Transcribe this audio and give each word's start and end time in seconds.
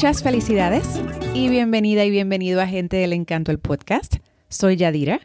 Muchas 0.00 0.22
felicidades 0.22 0.98
y 1.34 1.50
bienvenida 1.50 2.06
y 2.06 2.10
bienvenido 2.10 2.62
a 2.62 2.66
Gente 2.66 2.96
del 2.96 3.12
Encanto, 3.12 3.50
el 3.50 3.58
podcast. 3.58 4.16
Soy 4.48 4.76
Yadira. 4.76 5.20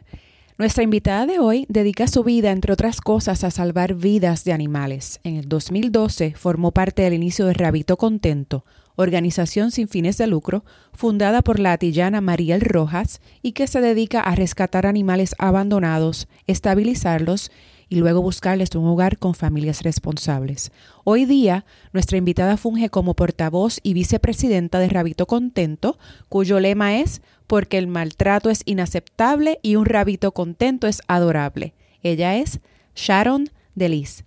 Nuestra 0.58 0.82
invitada 0.82 1.24
de 1.24 1.38
hoy 1.38 1.64
dedica 1.70 2.06
su 2.08 2.22
vida, 2.22 2.50
entre 2.50 2.74
otras 2.74 3.00
cosas, 3.00 3.42
a 3.42 3.50
salvar 3.50 3.94
vidas 3.94 4.44
de 4.44 4.52
animales. 4.52 5.18
En 5.24 5.36
el 5.36 5.48
2012 5.48 6.34
formó 6.36 6.72
parte 6.72 7.00
del 7.00 7.14
inicio 7.14 7.46
de 7.46 7.54
Rabito 7.54 7.96
Contento, 7.96 8.66
organización 8.96 9.70
sin 9.70 9.88
fines 9.88 10.18
de 10.18 10.26
lucro, 10.26 10.62
fundada 10.92 11.40
por 11.40 11.58
la 11.58 11.72
atillana 11.72 12.20
Mariel 12.20 12.60
Rojas 12.60 13.22
y 13.40 13.52
que 13.52 13.68
se 13.68 13.80
dedica 13.80 14.20
a 14.20 14.34
rescatar 14.34 14.84
animales 14.84 15.34
abandonados, 15.38 16.28
estabilizarlos 16.46 17.50
y 17.88 17.96
luego 17.96 18.22
buscarles 18.22 18.74
un 18.74 18.86
hogar 18.86 19.18
con 19.18 19.34
familias 19.34 19.82
responsables. 19.82 20.72
Hoy 21.04 21.24
día, 21.24 21.64
nuestra 21.92 22.18
invitada 22.18 22.56
funge 22.56 22.90
como 22.90 23.14
portavoz 23.14 23.78
y 23.82 23.94
vicepresidenta 23.94 24.78
de 24.78 24.88
Rabito 24.88 25.26
Contento, 25.26 25.98
cuyo 26.28 26.60
lema 26.60 26.98
es 26.98 27.22
porque 27.46 27.78
el 27.78 27.86
maltrato 27.86 28.50
es 28.50 28.62
inaceptable 28.64 29.60
y 29.62 29.76
un 29.76 29.86
rabito 29.86 30.32
contento 30.32 30.86
es 30.86 31.00
adorable. 31.06 31.74
Ella 32.02 32.36
es 32.36 32.60
Sharon 32.94 33.50
Delis. 33.74 34.24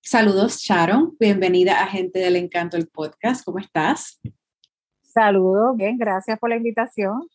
Saludos, 0.00 0.58
Sharon. 0.58 1.16
Bienvenida 1.20 1.80
a 1.80 1.86
Gente 1.86 2.18
del 2.18 2.34
Encanto, 2.34 2.76
el 2.76 2.88
podcast. 2.88 3.44
¿Cómo 3.44 3.60
estás? 3.60 4.20
Saludos, 5.02 5.76
bien, 5.76 5.96
gracias 5.96 6.38
por 6.40 6.50
la 6.50 6.56
invitación. 6.56 7.28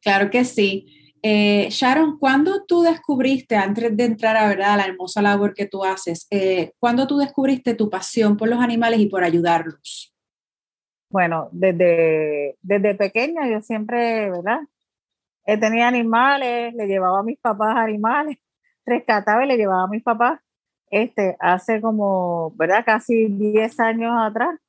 Claro 0.00 0.30
que 0.30 0.44
sí. 0.44 1.03
Eh, 1.26 1.68
Sharon, 1.70 2.18
¿cuándo 2.18 2.66
tú 2.66 2.82
descubriste, 2.82 3.56
antes 3.56 3.96
de 3.96 4.04
entrar 4.04 4.36
a, 4.36 4.46
¿verdad, 4.46 4.76
la 4.76 4.84
hermosa 4.84 5.22
labor 5.22 5.54
que 5.54 5.64
tú 5.64 5.82
haces, 5.82 6.26
eh, 6.30 6.72
¿cuándo 6.78 7.06
tú 7.06 7.16
descubriste 7.16 7.74
tu 7.74 7.88
pasión 7.88 8.36
por 8.36 8.46
los 8.46 8.60
animales 8.60 9.00
y 9.00 9.06
por 9.06 9.24
ayudarlos? 9.24 10.14
Bueno, 11.08 11.48
desde, 11.50 12.58
desde 12.60 12.94
pequeña 12.94 13.48
yo 13.48 13.62
siempre, 13.62 14.30
¿verdad? 14.30 14.60
He 15.46 15.56
tenido 15.56 15.86
animales, 15.86 16.74
le 16.74 16.86
llevaba 16.86 17.20
a 17.20 17.22
mis 17.22 17.38
papás 17.38 17.74
animales, 17.78 18.36
rescataba 18.84 19.46
y 19.46 19.48
le 19.48 19.56
llevaba 19.56 19.84
a 19.84 19.88
mis 19.88 20.02
papás. 20.02 20.40
Este, 20.90 21.38
hace 21.40 21.80
como, 21.80 22.52
¿verdad? 22.56 22.84
Casi 22.84 23.28
10 23.28 23.80
años 23.80 24.12
atrás, 24.14 24.60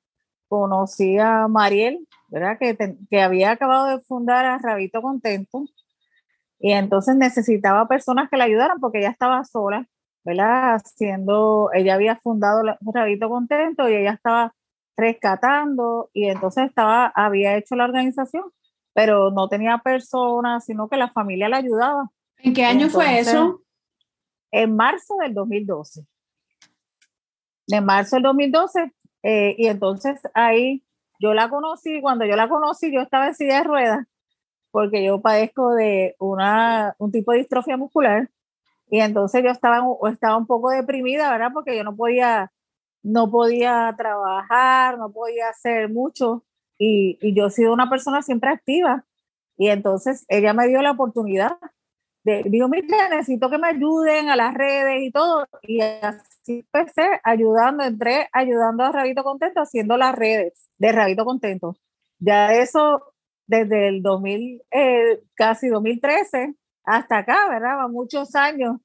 conocí 0.47 1.17
a 1.17 1.49
Mariel, 1.49 2.07
¿verdad? 2.29 2.57
Que, 2.57 2.77
que 3.09 3.21
había 3.21 3.51
acabado 3.51 3.87
de 3.87 3.99
fundar 3.99 4.45
a 4.45 4.57
Rabito 4.57 5.01
Contento 5.01 5.65
y 6.59 6.71
entonces 6.71 7.15
necesitaba 7.15 7.87
personas 7.87 8.29
que 8.29 8.37
la 8.37 8.45
ayudaran 8.45 8.79
porque 8.79 8.99
ella 8.99 9.09
estaba 9.09 9.43
sola, 9.43 9.87
¿verdad? 10.23 10.75
Haciendo, 10.75 11.69
ella 11.73 11.95
había 11.95 12.15
fundado 12.15 12.63
Rabito 12.81 13.29
Contento 13.29 13.89
y 13.89 13.95
ella 13.95 14.11
estaba 14.11 14.55
rescatando 14.97 16.09
y 16.13 16.29
entonces 16.29 16.67
estaba, 16.67 17.07
había 17.07 17.57
hecho 17.57 17.75
la 17.75 17.85
organización, 17.85 18.45
pero 18.93 19.31
no 19.31 19.49
tenía 19.49 19.79
personas, 19.79 20.65
sino 20.65 20.87
que 20.87 20.97
la 20.97 21.09
familia 21.09 21.49
la 21.49 21.57
ayudaba. 21.57 22.09
¿En 22.37 22.53
qué 22.53 22.63
año 22.63 22.89
fue 22.89 23.19
eso? 23.19 23.61
En 24.51 24.75
marzo 24.75 25.15
del 25.21 25.33
2012. 25.33 26.05
En 27.67 27.83
marzo 27.83 28.15
del 28.15 28.23
2012, 28.23 28.93
eh, 29.23 29.55
y 29.57 29.67
entonces 29.67 30.21
ahí 30.33 30.83
yo 31.19 31.33
la 31.33 31.49
conocí, 31.49 31.99
cuando 32.01 32.25
yo 32.25 32.35
la 32.35 32.47
conocí 32.47 32.93
yo 32.93 33.01
estaba 33.01 33.27
en 33.27 33.35
silla 33.35 33.57
de 33.57 33.63
ruedas 33.63 34.07
porque 34.75 35.05
yo 35.05 35.21
padezco 35.21 35.73
de 35.73 36.17
una, 36.19 36.95
un 36.97 37.09
tipo 37.09 37.31
de 37.31 37.37
distrofia 37.37 37.77
muscular 37.77 38.29
y 38.89 38.99
entonces 38.99 39.41
yo 39.41 39.49
estaba, 39.49 39.81
estaba 40.11 40.35
un 40.35 40.45
poco 40.45 40.69
deprimida, 40.69 41.31
¿verdad? 41.31 41.51
Porque 41.53 41.77
yo 41.77 41.85
no 41.85 41.95
podía, 41.95 42.51
no 43.01 43.31
podía 43.31 43.95
trabajar, 43.97 44.97
no 44.97 45.13
podía 45.13 45.47
hacer 45.47 45.87
mucho 45.87 46.43
y, 46.77 47.17
y 47.21 47.33
yo 47.33 47.45
he 47.45 47.51
sido 47.51 47.71
una 47.71 47.89
persona 47.89 48.21
siempre 48.21 48.49
activa 48.49 49.05
y 49.55 49.69
entonces 49.69 50.25
ella 50.27 50.53
me 50.53 50.67
dio 50.67 50.81
la 50.81 50.91
oportunidad 50.91 51.55
de, 52.25 52.43
digo, 52.43 52.67
mira, 52.67 53.07
necesito 53.07 53.49
que 53.49 53.57
me 53.57 53.69
ayuden 53.69 54.27
a 54.27 54.35
las 54.35 54.53
redes 54.55 55.03
y 55.03 55.09
todo 55.09 55.47
y 55.61 55.79
así 55.79 56.65
empecé 56.73 57.21
ayudando, 57.23 57.85
entré 57.85 58.27
ayudando 58.33 58.83
a 58.83 58.91
Rabito 58.91 59.23
Contento 59.23 59.61
haciendo 59.61 59.95
las 59.95 60.13
redes 60.15 60.69
de 60.77 60.91
Rabito 60.91 61.23
Contento. 61.23 61.77
Ya 62.19 62.51
eso 62.51 63.14
desde 63.47 63.87
el 63.89 64.01
2000, 64.01 64.61
eh, 64.71 65.21
casi 65.35 65.67
2013 65.67 66.55
hasta 66.83 67.19
acá, 67.19 67.49
¿verdad? 67.49 67.87
muchos 67.89 68.35
años 68.35 68.77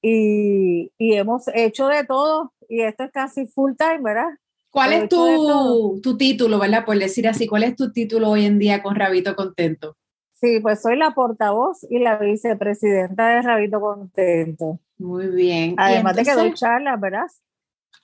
y, 0.00 0.92
y, 0.98 1.14
hemos 1.14 1.44
hecho 1.54 1.86
de 1.86 2.04
todo 2.04 2.52
y 2.68 2.82
esto 2.82 3.04
es 3.04 3.12
casi 3.12 3.46
full 3.46 3.72
time, 3.78 4.00
¿verdad? 4.02 4.30
¿Cuál 4.70 4.94
es 4.94 5.08
tu, 5.08 6.00
tu, 6.02 6.16
título, 6.16 6.58
verdad? 6.58 6.84
Por 6.84 6.98
decir 6.98 7.28
así, 7.28 7.46
¿cuál 7.46 7.62
es 7.62 7.76
tu 7.76 7.92
título 7.92 8.30
hoy 8.30 8.46
en 8.46 8.58
día 8.58 8.82
con 8.82 8.96
Rabito 8.96 9.36
Contento? 9.36 9.96
Sí, 10.32 10.60
pues 10.60 10.80
soy 10.80 10.96
la 10.96 11.12
portavoz 11.12 11.86
y 11.88 11.98
la 11.98 12.16
vicepresidenta 12.16 13.28
de 13.28 13.42
Rabito 13.42 13.80
Contento. 13.80 14.80
Muy 14.98 15.28
bien. 15.28 15.74
Además 15.76 16.16
de 16.16 16.24
que 16.24 16.32
doy 16.32 16.54
charlas, 16.54 16.98
¿verdad? 16.98 17.26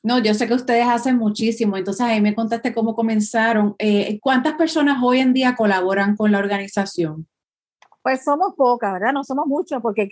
No, 0.03 0.19
yo 0.21 0.33
sé 0.35 0.47
que 0.47 0.55
ustedes 0.55 0.87
hacen 0.87 1.17
muchísimo, 1.17 1.77
entonces 1.77 2.07
ahí 2.07 2.21
me 2.21 2.35
contaste 2.35 2.73
cómo 2.73 2.95
comenzaron. 2.95 3.75
Eh, 3.79 4.19
¿Cuántas 4.21 4.55
personas 4.55 5.03
hoy 5.03 5.19
en 5.19 5.33
día 5.33 5.57
colaboran 5.57 6.17
con 6.17 6.31
la 6.31 6.39
organización? 6.39 7.27
Pues 8.03 8.23
somos 8.23 8.55
pocas, 8.55 8.93
¿verdad? 8.93 9.13
No 9.13 9.25
somos 9.25 9.47
muchos 9.47 9.83
porque 9.83 10.09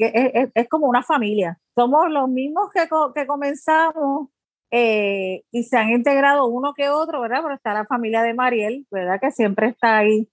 es, 0.54 0.69
como 0.69 0.88
una 0.88 1.02
familia. 1.02 1.58
Somos 1.74 2.10
los 2.10 2.28
mismos 2.28 2.69
que, 2.74 2.88
que 3.14 3.26
comenzamos 3.26 4.28
eh, 4.70 5.44
y 5.52 5.62
se 5.62 5.76
han 5.76 5.91
integrado 5.91 6.47
uno 6.47 6.74
que 6.74 6.88
otro, 6.88 7.20
¿verdad? 7.20 7.41
Pero 7.42 7.54
está 7.54 7.72
la 7.72 7.86
familia 7.86 8.22
de 8.22 8.34
Mariel, 8.34 8.86
¿verdad? 8.91 9.20
Que 9.20 9.30
siempre 9.30 9.68
está 9.68 9.98
ahí 9.98 10.28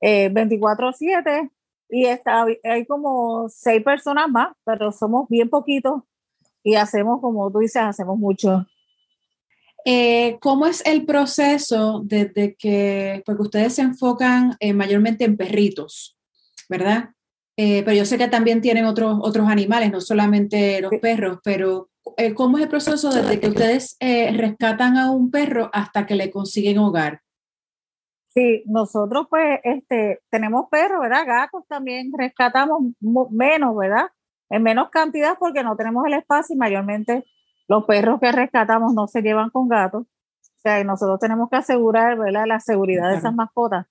24/7 0.00 1.26
eh, 1.26 1.50
y 1.90 2.06
está, 2.06 2.46
hay 2.62 2.86
como 2.86 3.48
seis 3.48 3.82
personas 3.82 4.28
más, 4.28 4.54
pero 4.64 4.92
somos 4.92 5.28
bien 5.28 5.50
poquitos 5.50 6.02
y 6.62 6.76
hacemos, 6.76 7.20
como 7.20 7.50
tú 7.50 7.58
dices, 7.58 7.82
hacemos 7.82 8.18
mucho. 8.18 8.66
Eh, 9.84 10.38
¿Cómo 10.40 10.66
es 10.66 10.84
el 10.86 11.04
proceso 11.04 12.00
desde 12.04 12.54
que, 12.54 13.22
porque 13.26 13.42
ustedes 13.42 13.74
se 13.74 13.82
enfocan 13.82 14.56
eh, 14.60 14.72
mayormente 14.72 15.24
en 15.24 15.36
perritos, 15.36 16.16
¿verdad? 16.70 17.10
Eh, 17.56 17.82
pero 17.84 17.96
yo 17.96 18.06
sé 18.06 18.16
que 18.16 18.28
también 18.28 18.62
tienen 18.62 18.86
otros, 18.86 19.18
otros 19.20 19.48
animales, 19.48 19.92
no 19.92 20.00
solamente 20.00 20.80
los 20.80 20.92
perros, 21.00 21.38
pero 21.44 21.90
¿cómo 22.34 22.56
es 22.56 22.64
el 22.64 22.70
proceso 22.70 23.12
desde 23.12 23.38
que 23.38 23.48
ustedes 23.48 23.96
rescatan 24.00 24.96
a 24.96 25.12
un 25.12 25.30
perro 25.30 25.70
hasta 25.72 26.06
que 26.06 26.16
le 26.16 26.30
consiguen 26.30 26.78
hogar? 26.78 27.20
Sí, 28.34 28.64
nosotros 28.66 29.28
pues 29.30 29.60
este, 29.62 30.20
tenemos 30.30 30.68
perros, 30.68 31.00
¿verdad? 31.00 31.24
Gatos 31.24 31.62
también 31.68 32.10
rescatamos 32.16 32.82
menos, 33.30 33.76
¿verdad? 33.76 34.08
En 34.50 34.64
menos 34.64 34.90
cantidad 34.90 35.36
porque 35.38 35.62
no 35.62 35.76
tenemos 35.76 36.04
el 36.06 36.14
espacio 36.14 36.54
y 36.54 36.58
mayormente 36.58 37.24
los 37.68 37.84
perros 37.84 38.20
que 38.20 38.32
rescatamos 38.32 38.94
no 38.94 39.06
se 39.06 39.22
llevan 39.22 39.50
con 39.50 39.68
gatos. 39.68 40.02
O 40.02 40.60
sea, 40.62 40.82
nosotros 40.84 41.18
tenemos 41.18 41.48
que 41.50 41.56
asegurar 41.56 42.18
¿verdad? 42.18 42.44
la 42.46 42.60
seguridad 42.60 43.10
de 43.10 43.16
esas 43.16 43.34
mascotas. 43.34 43.86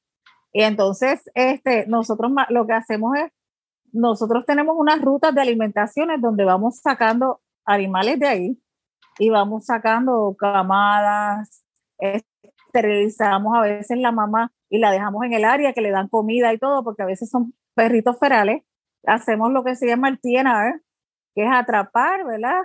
Y 0.52 0.62
entonces, 0.64 1.30
este, 1.34 1.86
nosotros 1.88 2.32
lo 2.50 2.68
que 2.68 2.74
hacemos 2.74 3.18
es, 3.18 3.32
nosotros 3.92 4.46
tenemos 4.46 4.76
unas 4.78 5.02
rutas 5.02 5.34
de 5.34 5.42
alimentaciones 5.42 6.22
donde 6.22 6.46
vamos 6.46 6.80
sacando 6.80 7.42
animales 7.66 8.20
de 8.20 8.28
ahí 8.28 8.64
y 9.20 9.30
vamos 9.30 9.66
sacando 9.66 10.36
camadas, 10.38 11.64
esterilizamos 11.98 13.56
a 13.56 13.62
veces 13.62 13.98
la 14.00 14.12
mamá 14.12 14.52
y 14.70 14.80
la 14.80 14.92
dejamos 14.92 15.24
en 15.26 15.34
el 15.34 15.46
área 15.46 15.74
que 15.74 15.82
le 15.82 15.92
dan 15.92 16.08
comida 16.08 16.52
y 16.54 16.58
todo, 16.58 16.84
porque 16.84 17.04
a 17.04 17.08
veces 17.08 17.30
son 17.30 17.54
perritos 17.76 18.18
ferales. 18.20 18.64
Hacemos 19.06 19.52
lo 19.52 19.64
que 19.64 19.76
se 19.76 19.88
llama 19.88 20.10
el 20.10 20.20
TNR, 20.20 20.82
que 21.36 21.44
es 21.44 21.52
atrapar, 21.52 22.26
¿verdad? 22.26 22.62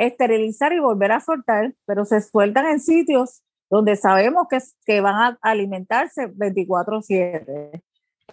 Esterilizar 0.00 0.72
y 0.72 0.80
volver 0.80 1.12
a 1.12 1.20
soltar, 1.20 1.74
pero 1.86 2.04
se 2.04 2.20
sueltan 2.20 2.66
en 2.66 2.80
sitios 2.80 3.42
donde 3.68 3.96
sabemos 3.96 4.46
que, 4.48 4.58
que 4.84 5.00
van 5.00 5.14
a 5.14 5.38
alimentarse 5.42 6.28
24/7. 6.28 7.82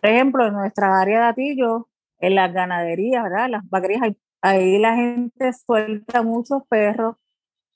Por 0.01 0.09
ejemplo, 0.09 0.47
en 0.47 0.53
nuestra 0.53 0.99
área 0.99 1.21
de 1.21 1.25
Atillo, 1.27 1.89
en 2.19 2.35
las 2.35 2.53
ganaderías, 2.53 3.23
¿verdad? 3.23 3.49
Las 3.49 3.69
vaquerías, 3.69 4.01
ahí, 4.41 4.79
la 4.79 4.95
gente 4.95 5.53
suelta 5.53 6.23
muchos 6.23 6.63
perros 6.67 7.15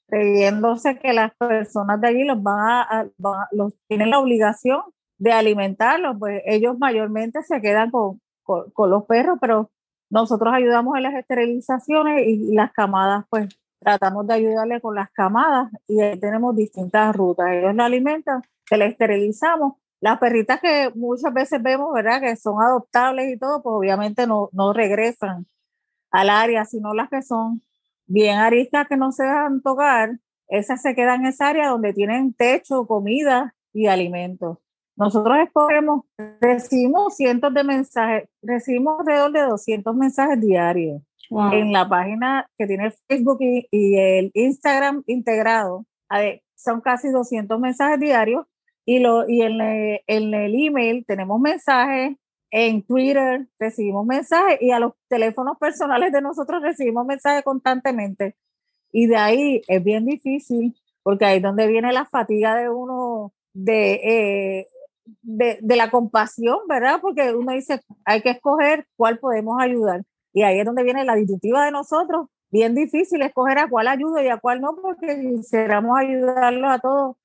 creyéndose 0.08 1.00
que 1.00 1.14
las 1.14 1.34
personas 1.36 2.02
de 2.02 2.08
allí 2.08 2.24
los 2.26 2.42
van 2.42 2.60
a, 2.60 3.08
los 3.52 3.74
tienen 3.88 4.10
la 4.10 4.20
obligación 4.20 4.82
de 5.18 5.32
alimentarlos, 5.32 6.18
pues 6.20 6.42
ellos 6.46 6.78
mayormente 6.80 7.44
se 7.44 7.62
quedan 7.62 7.92
con, 7.92 8.20
con, 8.44 8.90
los 8.90 9.06
perros, 9.06 9.38
pero 9.40 9.70
nosotros 10.10 10.54
ayudamos 10.54 10.98
en 10.98 11.04
las 11.04 11.14
esterilizaciones 11.14 12.28
y 12.28 12.54
las 12.54 12.72
camadas 12.74 13.26
pues 13.30 13.48
tratamos 13.82 14.28
de 14.28 14.36
ayudarle 14.36 14.80
con 14.80 14.96
las 14.96 15.10
camadas 15.12 15.72
y 15.88 16.00
ahí 16.02 16.20
tenemos 16.20 16.56
distintas 16.56 17.16
rutas. 17.16 17.48
Ellos 17.52 17.76
la 17.76 17.86
alimentan, 17.86 18.42
se 18.66 18.78
la 18.78 18.86
esterilizamos. 18.86 19.74
Las 20.00 20.20
perritas 20.20 20.62
que 20.62 20.92
muchas 20.96 21.34
veces 21.34 21.62
vemos, 21.62 21.94
¿verdad? 21.94 22.22
Que 22.22 22.36
son 22.36 22.62
adoptables 22.62 23.34
y 23.34 23.38
todo, 23.38 23.62
pues 23.62 23.74
obviamente 23.74 24.28
no, 24.28 24.50
no 24.54 24.74
regresan 24.74 25.48
al 26.12 26.30
área, 26.30 26.66
sino 26.66 26.94
las 26.94 27.10
que 27.10 27.22
son 27.22 27.64
bien 28.06 28.38
aristas 28.38 28.88
que 28.88 28.98
no 28.98 29.12
se 29.12 29.24
dejan 29.24 29.62
tocar, 29.62 30.20
esas 30.48 30.82
se 30.82 30.96
quedan 30.96 31.22
en 31.22 31.28
esa 31.28 31.50
área 31.50 31.70
donde 31.70 31.94
tienen 31.94 32.34
techo, 32.34 32.86
comida 32.86 33.56
y 33.74 33.88
alimentos. 33.88 34.58
nosotros 34.96 35.38
escogemos, 35.40 36.06
recibimos 36.42 37.16
cientos 37.16 37.54
de 37.54 37.64
mensajes, 37.64 38.30
recibimos 38.42 39.00
alrededor 39.00 39.32
de 39.32 39.42
200 39.44 39.96
mensajes 39.96 40.42
diarios 40.42 41.02
en 41.52 41.72
la 41.72 41.88
página 41.88 42.48
que 42.58 42.68
tiene 42.68 42.92
Facebook 43.08 43.38
y, 43.40 43.96
el 43.98 44.32
Instagram 44.34 45.04
integrado. 45.08 45.86
Son 46.56 46.82
casi 46.82 47.10
200 47.10 47.60
mensajes 47.60 48.00
diarios 48.00 48.46
y, 48.86 49.00
lo, 49.00 49.28
y 49.28 49.42
en, 49.42 49.62
en 49.62 50.34
el 50.34 50.56
email 50.56 51.06
tenemos 51.08 51.40
mensajes, 51.40 52.18
en 52.52 52.84
Twitter 52.84 53.48
recibimos 53.58 54.06
mensajes 54.06 54.62
y 54.62 54.72
a 54.72 54.80
los 54.80 54.94
teléfonos 55.08 55.58
personales 55.58 56.12
de 56.12 56.22
nosotros 56.22 56.62
recibimos 56.62 57.06
mensajes 57.06 57.44
constantemente. 57.44 58.36
Y 58.92 59.08
de 59.08 59.16
ahí 59.16 59.62
es 59.68 59.84
bien 59.84 60.06
difícil, 60.06 60.76
porque 61.02 61.26
ahí 61.26 61.38
es 61.38 61.44
donde 61.44 61.68
viene 61.68 61.94
la 61.94 62.06
fatiga 62.06 62.56
de 62.56 62.70
uno 62.70 63.34
de, 63.54 63.94
eh, 63.94 64.68
de, 65.22 65.60
de, 65.62 65.76
la 65.78 65.90
compasión, 65.90 66.60
¿verdad? 66.68 67.00
Porque 67.02 67.34
uno 67.34 67.54
dice, 67.54 67.80
hay 68.06 68.22
que 68.22 68.32
escoger 68.32 68.86
cuál 68.98 69.20
podemos 69.20 69.62
ayudar. 69.62 70.04
Y 70.34 70.44
ahí 70.44 70.60
es 70.60 70.66
donde 70.66 70.84
viene 70.84 71.06
la 71.06 71.16
disyuntiva 71.16 71.66
de 71.66 71.72
nosotros. 71.72 72.28
Bien 72.50 72.76
difícil 72.76 73.22
escoger 73.22 73.60
a 73.60 73.70
cuál 73.70 73.88
ayudo 73.88 74.22
y 74.22 74.28
a 74.28 74.38
cuál 74.38 74.62
no, 74.62 74.76
porque 74.82 75.20
quisiéramos 75.20 75.98
ayudarlos 75.98 76.70
a 76.70 76.80
todos, 76.80 77.16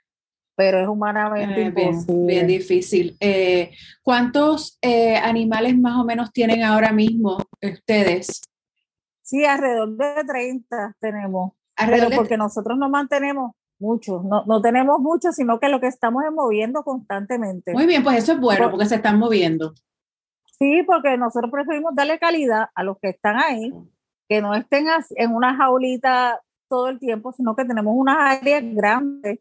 pero 0.56 0.80
es 0.80 0.88
humanamente 0.88 1.62
eh, 1.62 1.64
imposible. 1.66 2.26
Bien, 2.26 2.46
difícil. 2.46 3.16
Eh, 3.20 3.72
¿Cuántos 4.02 4.78
eh, 4.80 5.16
animales 5.16 5.76
más 5.76 6.00
o 6.00 6.04
menos 6.04 6.32
tienen 6.32 6.62
ahora 6.62 6.92
mismo 6.92 7.38
ustedes? 7.60 8.40
Sí, 9.22 9.44
alrededor 9.44 9.96
de 9.96 10.24
30 10.24 10.96
tenemos. 11.00 11.52
pero 11.76 12.08
porque 12.14 12.36
nosotros 12.36 12.78
no 12.78 12.88
mantenemos 12.88 13.52
muchos, 13.78 14.24
no, 14.24 14.44
no 14.46 14.62
tenemos 14.62 15.00
muchos, 15.00 15.34
sino 15.34 15.60
que 15.60 15.68
lo 15.68 15.80
que 15.80 15.88
estamos 15.88 16.24
es 16.24 16.32
moviendo 16.32 16.82
constantemente. 16.82 17.72
Muy 17.72 17.86
bien, 17.86 18.02
pues 18.02 18.18
eso 18.18 18.32
es 18.32 18.40
bueno, 18.40 18.70
porque 18.70 18.86
se 18.86 18.94
están 18.94 19.18
moviendo. 19.18 19.74
Sí, 20.58 20.82
porque 20.84 21.16
nosotros 21.16 21.50
preferimos 21.50 21.94
darle 21.94 22.18
calidad 22.18 22.70
a 22.74 22.82
los 22.82 22.98
que 22.98 23.10
están 23.10 23.36
ahí, 23.38 23.72
que 24.28 24.40
no 24.40 24.54
estén 24.54 24.86
en 25.16 25.34
una 25.34 25.56
jaulita 25.56 26.40
todo 26.68 26.88
el 26.88 26.98
tiempo, 26.98 27.32
sino 27.32 27.54
que 27.54 27.64
tenemos 27.64 27.94
unas 27.96 28.16
áreas 28.18 28.62
grandes 28.74 29.40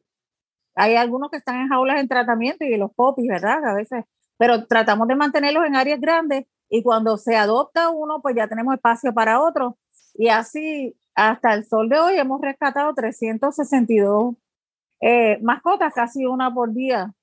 hay 0.75 0.95
algunos 0.95 1.31
que 1.31 1.37
están 1.37 1.61
en 1.61 1.69
jaulas 1.69 1.99
en 1.99 2.07
tratamiento 2.07 2.65
y 2.65 2.77
los 2.77 2.93
popis, 2.93 3.27
¿verdad? 3.27 3.63
A 3.65 3.73
veces, 3.73 4.03
pero 4.37 4.67
tratamos 4.67 5.07
de 5.07 5.15
mantenerlos 5.15 5.65
en 5.65 5.75
áreas 5.75 5.99
grandes 5.99 6.45
y 6.69 6.83
cuando 6.83 7.17
se 7.17 7.35
adopta 7.35 7.89
uno, 7.89 8.21
pues 8.21 8.35
ya 8.35 8.47
tenemos 8.47 8.75
espacio 8.75 9.13
para 9.13 9.41
otro. 9.41 9.77
Y 10.13 10.27
así, 10.27 10.97
hasta 11.15 11.53
el 11.53 11.65
sol 11.65 11.87
de 11.87 11.99
hoy, 11.99 12.17
hemos 12.17 12.41
rescatado 12.41 12.93
362 12.93 14.35
eh, 14.99 15.39
mascotas, 15.41 15.93
casi 15.93 16.25
una 16.25 16.53
por 16.53 16.73
día, 16.73 17.13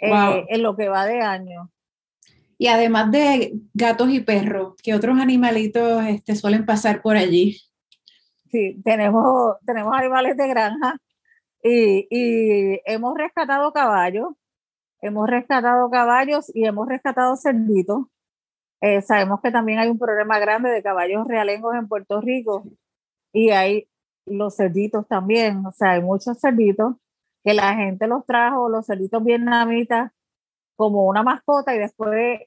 eh, 0.00 0.44
en 0.48 0.62
lo 0.62 0.76
que 0.76 0.88
va 0.88 1.04
de 1.06 1.20
año. 1.20 1.70
Y 2.64 2.68
además 2.68 3.10
de 3.10 3.60
gatos 3.74 4.08
y 4.08 4.20
perros, 4.20 4.74
¿qué 4.82 4.94
otros 4.94 5.20
animalitos 5.20 6.02
este, 6.06 6.34
suelen 6.34 6.64
pasar 6.64 7.02
por 7.02 7.14
allí? 7.14 7.60
Sí, 8.50 8.80
tenemos, 8.82 9.56
tenemos 9.66 9.92
animales 9.94 10.34
de 10.34 10.48
granja, 10.48 10.96
y, 11.62 12.80
hemos 12.86 13.18
rescatado 13.18 13.70
caballos, 13.74 14.28
hemos 15.02 15.28
rescatado 15.28 15.90
caballos 15.90 16.50
y 16.54 16.64
hemos 16.64 16.88
rescatado 16.88 17.36
cerditos. 17.36 18.06
Eh, 18.80 19.02
sabemos 19.02 19.42
que 19.42 19.50
también 19.50 19.78
hay 19.78 19.90
un 19.90 19.98
problema 19.98 20.38
grande 20.38 20.70
de 20.70 20.82
caballos 20.82 21.28
realengos 21.28 21.74
en 21.74 21.86
Puerto 21.86 22.22
Rico 22.22 22.64
y 23.30 23.50
hay 23.50 23.90
los 24.24 24.56
cerditos 24.56 25.06
también, 25.06 25.66
o 25.66 25.72
sea, 25.72 25.90
hay 25.90 26.02
muchos 26.02 26.40
cerditos 26.40 26.96
que 27.44 27.52
la 27.52 27.74
gente 27.74 28.06
los 28.06 28.24
trajo, 28.24 28.70
los 28.70 28.86
cerditos 28.86 29.22
vietnamitas, 29.22 30.12
como 30.76 31.04
una 31.04 31.22
mascota 31.22 31.74
y 31.74 31.78
después 31.78 32.40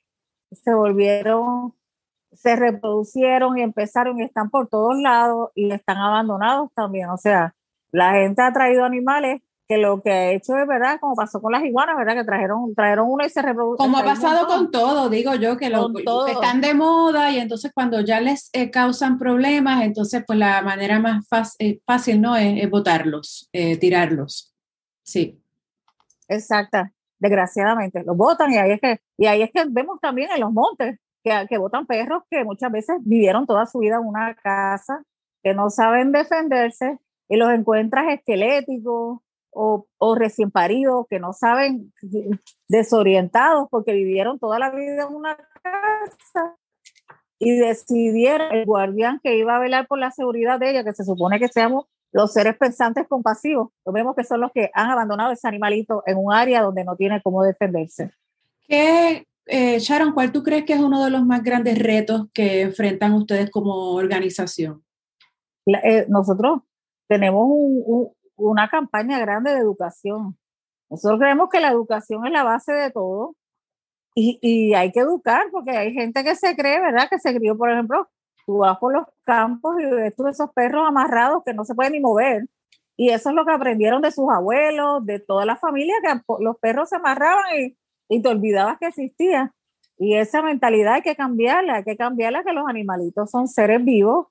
se 0.52 0.74
volvieron, 0.74 1.74
se 2.34 2.56
reproducieron 2.56 3.58
y 3.58 3.62
empezaron 3.62 4.20
y 4.20 4.24
están 4.24 4.50
por 4.50 4.68
todos 4.68 4.98
lados 5.00 5.50
y 5.56 5.72
están 5.72 5.98
abandonados 5.98 6.72
también, 6.74 7.10
o 7.10 7.18
sea, 7.18 7.56
la 7.92 8.14
gente 8.14 8.42
ha 8.42 8.52
traído 8.52 8.84
animales 8.84 9.42
que 9.68 9.78
lo 9.78 10.02
que 10.02 10.12
ha 10.12 10.32
hecho 10.32 10.58
es 10.58 10.66
verdad, 10.66 10.98
como 11.00 11.16
pasó 11.16 11.42
con 11.42 11.52
las 11.52 11.64
iguanas, 11.64 11.98
¿verdad? 11.98 12.16
Que 12.16 12.24
trajeron, 12.24 12.74
trajeron 12.74 13.08
uno 13.10 13.26
y 13.26 13.30
se 13.30 13.42
reprodujeron. 13.42 13.92
Como 13.92 13.98
ha 13.98 14.04
pasado 14.04 14.48
con 14.48 14.72
todo, 14.72 15.10
digo 15.10 15.36
yo, 15.36 15.58
que, 15.58 15.70
lo, 15.70 15.92
que 15.94 16.32
están 16.32 16.62
de 16.62 16.74
moda 16.74 17.32
y 17.32 17.40
entonces 17.40 17.72
cuando 17.74 18.00
ya 18.00 18.22
les 18.22 18.50
eh, 18.54 18.72
causan 18.72 19.18
problemas, 19.18 19.84
entonces 19.84 20.24
pues 20.26 20.40
la 20.40 20.62
manera 20.62 21.00
más 21.00 21.56
eh, 21.60 21.82
fácil, 21.86 22.22
¿no? 22.22 22.38
Es, 22.38 22.70
botarlos, 22.70 23.50
eh, 23.52 23.76
tirarlos. 23.78 24.54
Sí. 25.04 25.42
Exacta, 26.30 26.94
desgraciadamente, 27.20 28.04
los 28.04 28.16
botan 28.16 28.52
y 28.52 28.58
ahí 28.58 28.72
es 28.72 28.82
que, 28.82 29.00
y 29.18 29.26
ahí 29.26 29.42
es 29.42 29.52
que 29.52 29.66
vemos 29.70 30.00
también 30.00 30.30
en 30.32 30.42
los 30.42 30.52
montes 30.52 31.00
que, 31.24 31.46
que 31.50 31.58
botan 31.58 31.86
perros 31.86 32.24
que 32.30 32.44
muchas 32.44 32.72
veces 32.72 32.98
vivieron 33.02 33.46
toda 33.46 33.66
su 33.66 33.80
vida 33.80 33.96
en 33.96 34.06
una 34.06 34.36
casa, 34.36 35.04
que 35.44 35.54
no 35.54 35.70
saben 35.70 36.12
defenderse 36.12 37.00
y 37.30 37.38
los 37.38 37.52
encuentras 37.52 38.06
esqueléticos 38.14 39.20
o, 39.52 39.88
o, 39.98 40.16
recién 40.16 40.52
paridos 40.52 41.08
que 41.10 41.20
no 41.20 41.34
saben, 41.34 41.92
desorientados 42.68 43.68
porque 43.72 43.94
vivieron 43.94 44.40
toda 44.40 44.60
la 44.60 44.70
vida 44.70 45.08
en 45.10 45.16
una 45.16 45.36
casa 45.36 46.56
y 47.40 47.58
decidieron 47.58 48.54
el 48.54 48.66
guardián 48.66 49.20
que 49.24 49.38
iba 49.38 49.56
a 49.56 49.60
velar 49.60 49.88
por 49.88 50.00
la 50.00 50.12
seguridad 50.12 50.60
de 50.60 50.72
ella, 50.72 50.84
que 50.84 50.94
se 50.94 51.04
supone 51.04 51.40
que 51.40 51.48
seamos 51.48 51.86
los 52.12 52.34
seres 52.34 52.58
pensantes 52.58 53.08
compasivos, 53.08 53.70
lo 53.86 53.92
vemos 53.92 54.16
que 54.16 54.24
son 54.24 54.42
los 54.42 54.52
que 54.52 54.72
han 54.74 54.90
abandonado 54.90 55.32
ese 55.32 55.48
animalito 55.48 56.04
en 56.06 56.18
un 56.18 56.34
área 56.34 56.62
donde 56.62 56.84
no 56.84 56.96
tiene 56.96 57.22
cómo 57.22 57.44
defenderse. 57.44 58.12
¿Qué, 58.68 59.28
eh, 59.46 59.80
Sharon, 59.80 60.14
cuál 60.14 60.32
tú 60.32 60.44
crees 60.44 60.66
que 60.66 60.74
es 60.74 60.80
uno 60.80 61.04
de 61.04 61.10
los 61.10 61.26
más 61.26 61.44
grandes 61.44 61.80
retos 61.80 62.28
que 62.34 62.62
enfrentan 62.62 63.14
ustedes 63.14 63.50
como 63.50 63.94
organización? 63.94 64.84
Eh, 65.66 66.06
nosotros 66.08 66.62
tenemos 67.08 67.48
una 68.36 68.70
campaña 68.70 69.20
grande 69.20 69.52
de 69.52 69.60
educación. 69.60 70.38
Nosotros 70.90 71.20
creemos 71.20 71.50
que 71.50 71.60
la 71.60 71.72
educación 71.72 72.26
es 72.26 72.32
la 72.32 72.44
base 72.44 72.72
de 72.72 72.92
todo 72.92 73.36
y, 74.20 74.74
hay 74.74 74.92
que 74.92 75.02
educar 75.02 75.46
porque 75.52 75.72
hay 75.72 75.94
gente 75.94 76.24
que 76.24 76.36
se 76.36 76.56
cree, 76.56 76.80
¿verdad? 76.80 77.08
Que 77.10 77.20
se 77.20 77.36
crió, 77.36 77.56
por 77.56 77.72
ejemplo, 77.72 78.10
tú 78.48 78.60
vas 78.60 78.80
por 78.80 78.94
los 78.94 79.06
campos 79.24 79.76
y 79.80 79.86
ves 79.86 80.16
tú 80.16 80.26
esos 80.28 80.52
perros 80.54 80.88
amarrados 80.88 81.44
que 81.46 81.54
no 81.54 81.66
se 81.66 81.76
pueden 81.76 81.94
ni 81.94 82.00
mover. 82.00 82.48
Y 82.96 83.10
eso 83.10 83.30
es 83.30 83.36
lo 83.36 83.46
que 83.46 83.52
aprendieron 83.52 84.02
de 84.02 84.12
sus 84.12 84.28
abuelos, 84.32 85.06
de 85.06 85.20
toda 85.20 85.46
la 85.46 85.56
familia, 85.58 85.94
que 86.02 86.20
los 86.40 86.58
perros 86.58 86.90
se 86.90 86.96
amarraban 86.96 87.46
y, 87.60 87.78
y 88.10 88.22
te 88.24 88.30
olvidabas 88.30 88.80
que 88.80 88.88
existía. 88.88 89.54
Y 90.00 90.16
esa 90.16 90.42
mentalidad 90.42 90.96
hay 90.96 91.02
que 91.04 91.16
cambiarla, 91.16 91.76
hay 91.76 91.84
que 91.84 91.98
cambiarla 91.98 92.44
que 92.44 92.54
los 92.54 92.68
animalitos 92.68 93.30
son 93.30 93.48
seres 93.48 93.84
vivos 93.86 94.28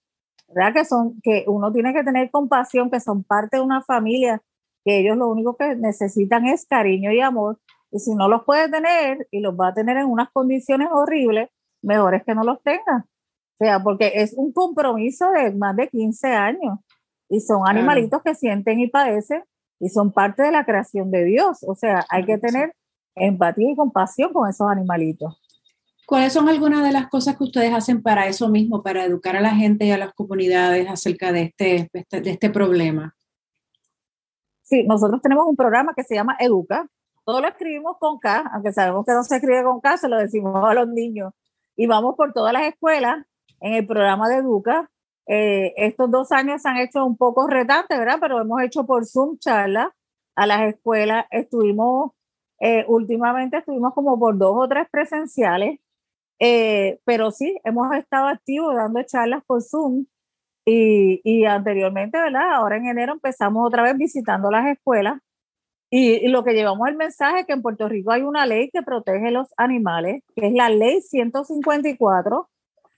¿verdad? 0.49 0.73
Que 0.75 0.85
son, 0.85 1.21
que 1.23 1.45
uno 1.47 1.73
tiene 1.73 1.93
que 1.93 2.05
tener 2.05 2.31
compasión, 2.31 2.91
que 2.91 3.01
son 3.01 3.25
parte 3.25 3.57
de 3.57 3.63
una 3.63 3.83
familia, 3.83 4.43
que 4.85 4.99
ellos 5.01 5.17
lo 5.17 5.29
único 5.29 5.57
que 5.57 5.77
necesitan 5.77 6.47
es 6.47 6.67
cariño 6.67 7.13
y 7.13 7.21
amor. 7.21 7.59
Y 7.91 7.99
si 7.99 8.15
no 8.15 8.29
los 8.29 8.45
puede 8.45 8.71
tener 8.71 9.27
y 9.31 9.41
los 9.41 9.55
va 9.55 9.69
a 9.69 9.75
tener 9.75 9.97
en 9.97 10.07
unas 10.07 10.31
condiciones 10.31 10.89
horribles, 10.91 11.51
mejor 11.83 12.15
es 12.15 12.25
que 12.25 12.35
no 12.35 12.45
los 12.45 12.63
tenga. 12.63 13.07
O 13.59 13.65
sea, 13.65 13.83
porque 13.83 14.13
es 14.17 14.35
un 14.37 14.53
compromiso 14.53 15.31
de 15.31 15.51
más 15.53 15.75
de 15.77 15.89
15 15.89 16.29
años 16.29 16.79
y 17.29 17.41
son 17.41 17.63
animalitos 17.67 18.23
que 18.23 18.35
sienten 18.35 18.81
y 18.81 18.89
padecen 18.89 19.43
y 19.81 19.89
son 19.89 20.13
parte 20.13 20.43
de 20.43 20.53
la 20.53 20.67
creación 20.67 21.11
de 21.11 21.25
Dios. 21.25 21.65
O 21.67 21.75
sea, 21.75 22.05
hay 22.11 22.25
que 22.25 22.37
tener 22.37 22.75
empatía 23.15 23.71
y 23.71 23.77
compasión 23.77 24.33
con 24.33 24.49
esos 24.49 24.69
animalitos. 24.71 25.41
¿Cuáles 26.07 26.35
son 26.35 26.49
algunas 26.49 26.85
de 26.85 26.93
las 26.93 27.09
cosas 27.09 27.37
que 27.37 27.45
ustedes 27.45 27.73
hacen 27.73 28.03
para 28.03 28.27
eso 28.27 28.49
mismo, 28.49 28.83
para 28.83 29.05
educar 29.05 29.37
a 29.37 29.41
la 29.41 29.55
gente 29.55 29.87
y 29.87 29.91
a 29.91 29.99
las 29.99 30.13
comunidades 30.13 30.89
acerca 30.89 31.33
de 31.33 31.43
este, 31.43 31.91
este, 31.93 32.21
de 32.21 32.31
este 32.31 32.51
problema? 32.51 33.17
Sí, 34.63 34.85
nosotros 34.85 35.21
tenemos 35.23 35.47
un 35.49 35.57
programa 35.57 35.95
que 35.97 36.05
se 36.05 36.15
llama 36.15 36.37
Educa. 36.39 36.87
Todo 37.25 37.41
lo 37.41 37.49
escribimos 37.49 37.97
con 37.99 38.19
K, 38.19 38.51
aunque 38.53 38.73
sabemos 38.73 39.05
que 39.05 39.13
no 39.13 39.25
se 39.25 39.37
escribe 39.37 39.65
con 39.65 39.81
K, 39.81 39.97
se 39.97 40.09
lo 40.09 40.19
decimos 40.19 40.63
a 40.65 40.75
los 40.75 40.87
niños. 40.89 41.33
Y 41.75 41.87
vamos 41.87 42.15
por 42.17 42.33
todas 42.33 42.53
las 42.53 42.65
escuelas 42.65 43.17
en 43.61 43.75
el 43.75 43.87
programa 43.87 44.29
de 44.29 44.37
Educa. 44.37 44.91
Eh, 45.27 45.75
estos 45.77 46.11
dos 46.11 46.33
años 46.33 46.63
se 46.63 46.69
han 46.69 46.79
hecho 46.79 47.05
un 47.05 47.17
poco 47.17 47.47
retantes, 47.49 47.99
¿verdad? 47.99 48.19
Pero 48.21 48.41
hemos 48.41 48.63
hecho 48.63 48.87
por 48.87 49.07
Zoom 49.07 49.39
charlas 49.39 49.89
a 50.37 50.47
las 50.47 50.63
escuelas. 50.63 51.27
Estuvimos, 51.31 52.13
eh, 52.61 52.85
últimamente 52.89 53.59
estuvimos 53.59 53.95
como 53.95 54.19
por 54.19 54.39
dos 54.39 54.55
o 54.57 54.69
tres 54.69 54.89
presenciales 54.91 55.81
eh, 56.39 57.01
pero 57.05 57.31
sí, 57.31 57.59
hemos 57.65 57.95
estado 57.97 58.29
activos 58.29 58.75
dando 58.75 59.03
charlas 59.05 59.43
por 59.47 59.63
Zoom 59.63 60.07
y, 60.67 61.21
y, 61.25 61.45
anteriormente, 61.47 62.19
¿verdad? 62.19 62.55
Ahora 62.55 62.77
en 62.77 62.87
enero 62.87 63.15
empezamos 63.15 63.67
otra 63.67 63.83
vez 63.83 63.97
visitando 63.97 64.51
las 64.51 64.67
escuelas 64.67 65.21
y, 65.91 66.29
lo 66.29 66.45
que 66.45 66.55
llevamos 66.55 66.89
el 66.89 66.97
mensaje 66.97 67.41
es 67.41 67.47
que 67.47 67.53
en 67.55 67.63
Puerto 67.63 67.89
Rico 67.89 68.11
hay 68.13 68.23
una 68.23 68.47
ley 68.47 68.71
que 68.71 68.83
protege 68.83 69.31
los 69.31 69.49
animales, 69.57 70.23
que 70.35 70.49
es 70.49 70.53
la 70.53 70.69
ley 70.69 71.01
154, 71.01 72.49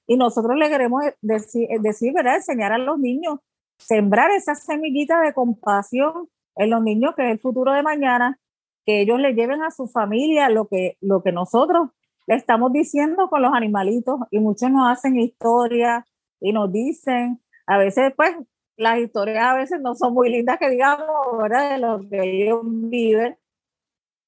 y 0.09 0.17
nosotros 0.17 0.57
le 0.57 0.71
queremos 0.71 1.05
decir, 1.21 1.69
decir 1.81 2.15
¿verdad? 2.15 2.37
Enseñar 2.37 2.73
a 2.73 2.79
los 2.79 2.99
niños, 2.99 3.38
sembrar 3.77 4.31
esa 4.31 4.55
semillita 4.55 5.21
de 5.21 5.35
compasión 5.35 6.29
en 6.57 6.71
los 6.71 6.83
niños, 6.83 7.15
que 7.15 7.27
es 7.27 7.33
el 7.33 7.38
futuro 7.38 7.73
de 7.73 7.83
mañana, 7.83 8.41
que 8.87 9.03
ellos 9.03 9.21
le 9.21 9.35
lleven 9.35 9.62
a 9.62 9.71
su 9.71 9.87
familia 9.87 10.49
lo 10.49 10.67
que, 10.67 10.97
lo 11.03 11.23
que 11.23 11.31
nosotros 11.31 11.91
le 12.27 12.37
estamos 12.37 12.73
diciendo 12.73 13.29
con 13.29 13.43
los 13.43 13.53
animalitos 13.53 14.19
y 14.31 14.41
muchos 14.41 14.71
nos 14.71 14.91
hacen 14.91 15.21
historias 15.21 16.05
y 16.41 16.53
nos 16.53 16.73
dicen, 16.73 17.43
a 17.67 17.77
veces 17.77 18.12
pues 18.17 18.35
las 18.79 18.99
historias 18.99 19.45
a 19.45 19.55
veces 19.55 19.79
no 19.83 19.95
son 19.95 20.15
muy 20.15 20.31
lindas 20.31 20.59
que 20.59 20.71
digamos, 20.71 21.07
¿verdad? 21.37 21.73
De 21.73 21.79
lo 21.79 22.09
que 22.09 22.45
ellos 22.45 22.61
viven, 22.65 23.37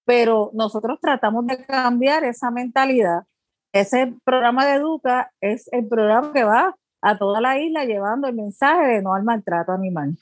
pero 0.05 0.51
nosotros 0.53 0.99
tratamos 1.01 1.47
de 1.47 1.65
cambiar 1.65 2.25
esa 2.25 2.51
mentalidad. 2.51 3.25
Ese 3.73 4.15
programa 4.25 4.67
de 4.67 4.75
Educa 4.75 5.33
es 5.41 5.69
el 5.73 5.87
programa 5.87 6.33
que 6.33 6.45
va 6.45 6.75
a 7.03 7.19
toda 7.19 7.41
la 7.41 7.59
isla 7.59 7.85
llevando 7.85 8.29
el 8.29 8.35
mensaje 8.35 8.87
de 8.87 9.03
no 9.03 9.15
al 9.15 9.23
maltrato 9.23 9.73
animal. 9.73 10.17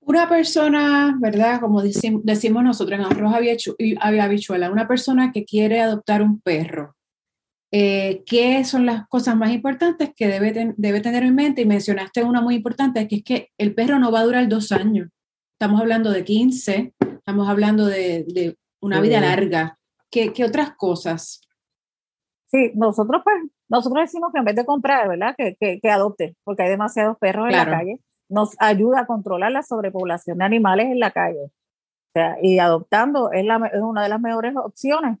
Una 0.00 0.28
persona, 0.28 1.16
¿verdad? 1.20 1.60
Como 1.60 1.82
decimos 1.82 2.64
nosotros 2.64 2.98
en 2.98 3.04
arroz 3.04 3.34
habichuela, 4.00 4.70
una 4.70 4.88
persona 4.88 5.32
que 5.32 5.44
quiere 5.44 5.80
adoptar 5.80 6.22
un 6.22 6.40
perro, 6.40 6.96
eh, 7.70 8.22
¿qué 8.24 8.64
son 8.64 8.86
las 8.86 9.06
cosas 9.08 9.36
más 9.36 9.50
importantes 9.50 10.10
que 10.16 10.28
debe, 10.28 10.74
debe 10.76 11.00
tener 11.00 11.24
en 11.24 11.34
mente? 11.34 11.62
Y 11.62 11.66
mencionaste 11.66 12.24
una 12.24 12.40
muy 12.40 12.54
importante, 12.54 13.06
que 13.06 13.16
es 13.16 13.24
que 13.24 13.48
el 13.58 13.74
perro 13.74 13.98
no 13.98 14.10
va 14.10 14.20
a 14.20 14.24
durar 14.24 14.48
dos 14.48 14.72
años. 14.72 15.08
Estamos 15.52 15.80
hablando 15.80 16.10
de 16.10 16.24
15, 16.24 16.94
estamos 17.00 17.48
hablando 17.48 17.84
de, 17.86 18.56
una 18.80 19.00
vida 19.00 19.20
larga. 19.20 19.78
¿Qué, 20.10 20.32
¿Qué, 20.32 20.44
otras 20.44 20.74
cosas? 20.76 21.42
Sí, 22.50 22.72
nosotros 22.74 23.22
pues, 23.24 23.36
nosotros 23.68 24.04
decimos 24.04 24.32
que 24.32 24.38
en 24.38 24.44
vez 24.44 24.56
de 24.56 24.64
comprar, 24.64 25.08
¿verdad? 25.08 25.34
Que, 25.36 25.56
que, 25.60 25.80
que 25.80 25.90
adopte, 25.90 26.36
porque 26.44 26.62
hay 26.62 26.70
demasiados 26.70 27.18
perros 27.18 27.48
en 27.48 27.56
la 27.56 27.66
calle, 27.66 28.00
nos 28.28 28.56
ayuda 28.58 29.00
a 29.00 29.06
controlar 29.06 29.52
la 29.52 29.62
sobrepoblación 29.62 30.38
de 30.38 30.44
animales 30.44 30.86
en 30.86 30.98
la 30.98 31.10
calle. 31.10 31.44
O 31.44 32.10
sea, 32.14 32.36
y 32.42 32.58
adoptando 32.58 33.32
es, 33.32 33.44
la, 33.44 33.70
es 33.72 33.80
una 33.80 34.02
de 34.02 34.08
las 34.08 34.20
mejores 34.20 34.54
opciones 34.56 35.18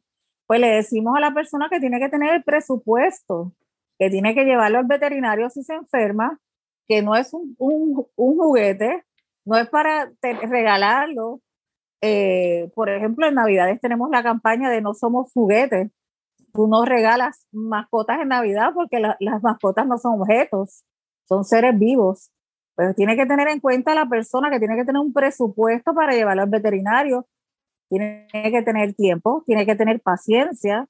pues 0.48 0.60
le 0.60 0.68
decimos 0.68 1.14
a 1.14 1.20
la 1.20 1.34
persona 1.34 1.68
que 1.70 1.78
tiene 1.78 2.00
que 2.00 2.08
tener 2.08 2.34
el 2.34 2.42
presupuesto, 2.42 3.52
que 3.98 4.08
tiene 4.08 4.34
que 4.34 4.44
llevarlo 4.44 4.78
al 4.78 4.86
veterinario 4.86 5.50
si 5.50 5.62
se 5.62 5.74
enferma, 5.74 6.40
que 6.88 7.02
no 7.02 7.14
es 7.14 7.34
un, 7.34 7.54
juguete, 8.16 9.04
no 9.44 9.58
es 9.58 9.68
para 9.68 10.10
regalarlo. 10.22 11.42
Eh, 12.00 12.70
por 12.74 12.88
ejemplo, 12.88 13.26
en 13.26 13.34
Navidades 13.34 13.78
tenemos 13.78 14.08
la 14.08 14.22
campaña 14.22 14.70
de 14.70 14.80
no 14.80 14.94
somos 14.94 15.30
juguetes. 15.34 15.90
Tú 16.52 16.66
no 16.66 16.84
regalas 16.84 17.46
mascotas 17.52 18.20
en 18.20 18.28
Navidad 18.28 18.72
porque 18.74 19.00
las 19.00 19.42
mascotas 19.42 19.86
no 19.86 19.98
son 19.98 20.20
objetos, 20.20 20.84
son 21.26 21.44
seres 21.44 21.78
vivos. 21.78 22.30
Pero 22.76 22.94
tiene 22.94 23.16
que 23.16 23.26
tener 23.26 23.48
en 23.48 23.60
cuenta 23.60 23.94
la 23.94 24.06
persona 24.06 24.50
que 24.50 24.58
tiene 24.58 24.76
que 24.76 24.84
tener 24.84 25.00
un 25.00 25.12
presupuesto 25.12 25.94
para 25.94 26.12
llevarlo 26.12 26.42
al 26.42 26.50
veterinario 26.50 27.26
tiene 27.88 28.26
que 28.30 28.62
tener 28.62 28.94
tiempo, 28.94 29.42
tiene 29.46 29.66
que 29.66 29.74
tener 29.74 30.00
paciencia, 30.00 30.86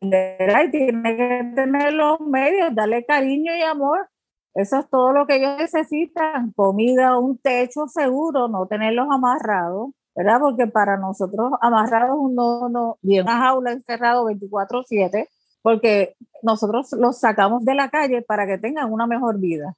tiene 0.00 0.70
que 0.70 1.52
tener 1.54 1.92
los 1.92 2.20
medios, 2.20 2.74
darle 2.74 3.04
cariño 3.04 3.54
y 3.54 3.62
amor. 3.62 4.08
Eso 4.54 4.78
es 4.78 4.88
todo 4.88 5.12
lo 5.12 5.26
que 5.26 5.36
ellos 5.36 5.58
necesitan, 5.58 6.52
comida, 6.52 7.18
un 7.18 7.38
techo 7.38 7.86
seguro, 7.86 8.48
no 8.48 8.66
tenerlos 8.66 9.06
amarrados, 9.10 9.90
¿verdad? 10.14 10.40
Porque 10.40 10.66
para 10.66 10.96
nosotros 10.96 11.52
amarrados 11.60 12.18
no, 12.32 12.68
no, 12.68 12.98
bien 13.02 13.24
una 13.24 13.38
jaula 13.38 13.72
encerrado 13.72 14.24
24/7, 14.26 15.28
porque 15.62 16.16
nosotros 16.42 16.92
los 16.92 17.18
sacamos 17.18 17.64
de 17.64 17.74
la 17.74 17.90
calle 17.90 18.22
para 18.22 18.46
que 18.46 18.58
tengan 18.58 18.92
una 18.92 19.06
mejor 19.06 19.38
vida. 19.38 19.76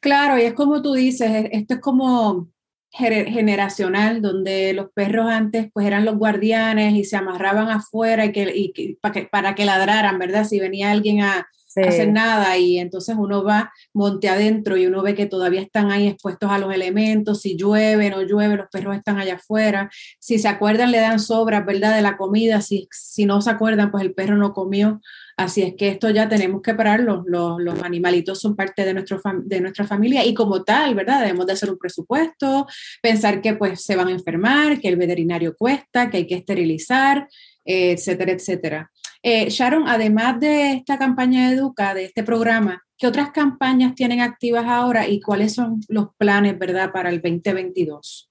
Claro, 0.00 0.38
y 0.38 0.42
es 0.42 0.54
como 0.54 0.82
tú 0.82 0.94
dices, 0.94 1.48
esto 1.52 1.74
es 1.74 1.80
como 1.80 2.48
generacional 2.92 4.20
donde 4.20 4.72
los 4.72 4.90
perros 4.90 5.26
antes 5.30 5.70
pues 5.72 5.86
eran 5.86 6.04
los 6.04 6.16
guardianes 6.16 6.94
y 6.94 7.04
se 7.04 7.16
amarraban 7.16 7.68
afuera 7.68 8.24
y 8.24 8.32
que, 8.32 8.52
y 8.52 8.94
para, 8.96 9.12
que, 9.12 9.22
para 9.26 9.54
que 9.54 9.64
ladraran, 9.64 10.18
¿verdad? 10.18 10.44
Si 10.44 10.58
venía 10.58 10.90
alguien 10.90 11.22
a, 11.22 11.46
hacer 11.76 12.12
nada 12.12 12.56
y 12.58 12.78
entonces 12.78 13.16
uno 13.18 13.44
va 13.44 13.72
monte 13.92 14.28
adentro 14.28 14.76
y 14.76 14.86
uno 14.86 15.02
ve 15.02 15.14
que 15.14 15.26
todavía 15.26 15.60
están 15.60 15.90
ahí 15.90 16.08
expuestos 16.08 16.50
a 16.50 16.58
los 16.58 16.74
elementos, 16.74 17.42
si 17.42 17.56
llueve, 17.56 18.10
no 18.10 18.22
llueve, 18.22 18.56
los 18.56 18.68
perros 18.70 18.96
están 18.96 19.18
allá 19.18 19.34
afuera, 19.34 19.90
si 20.18 20.38
se 20.38 20.48
acuerdan 20.48 20.90
le 20.90 20.98
dan 20.98 21.20
sobras, 21.20 21.64
¿verdad? 21.64 21.94
De 21.94 22.02
la 22.02 22.16
comida, 22.16 22.60
si, 22.60 22.88
si 22.90 23.24
no 23.24 23.40
se 23.40 23.50
acuerdan 23.50 23.90
pues 23.90 24.02
el 24.02 24.14
perro 24.14 24.36
no 24.36 24.52
comió. 24.52 25.00
Así 25.36 25.62
es 25.62 25.74
que 25.74 25.88
esto 25.88 26.10
ya 26.10 26.28
tenemos 26.28 26.60
que 26.60 26.74
pararlo. 26.74 27.24
Los, 27.26 27.58
los 27.58 27.82
animalitos 27.82 28.38
son 28.40 28.54
parte 28.54 28.84
de, 28.84 28.92
nuestro 28.92 29.22
de 29.44 29.60
nuestra 29.62 29.86
familia 29.86 30.22
y 30.26 30.34
como 30.34 30.64
tal, 30.64 30.94
¿verdad? 30.94 31.20
Debemos 31.20 31.46
de 31.46 31.54
hacer 31.54 31.70
un 31.70 31.78
presupuesto, 31.78 32.66
pensar 33.00 33.40
que 33.40 33.54
pues 33.54 33.82
se 33.82 33.96
van 33.96 34.08
a 34.08 34.12
enfermar, 34.12 34.80
que 34.80 34.88
el 34.88 34.96
veterinario 34.96 35.56
cuesta, 35.56 36.10
que 36.10 36.18
hay 36.18 36.26
que 36.26 36.34
esterilizar, 36.34 37.26
etcétera, 37.64 38.32
etcétera. 38.32 38.90
Eh, 39.22 39.50
Sharon, 39.50 39.86
además 39.86 40.40
de 40.40 40.72
esta 40.72 40.98
campaña 40.98 41.48
de 41.48 41.56
Educa, 41.56 41.94
de 41.94 42.04
este 42.04 42.22
programa, 42.22 42.82
¿qué 42.96 43.06
otras 43.06 43.30
campañas 43.30 43.94
tienen 43.94 44.20
activas 44.20 44.66
ahora 44.66 45.06
y 45.08 45.20
cuáles 45.20 45.54
son 45.54 45.80
los 45.88 46.14
planes, 46.16 46.58
¿verdad, 46.58 46.92
para 46.92 47.10
el 47.10 47.20
2022? 47.20 48.30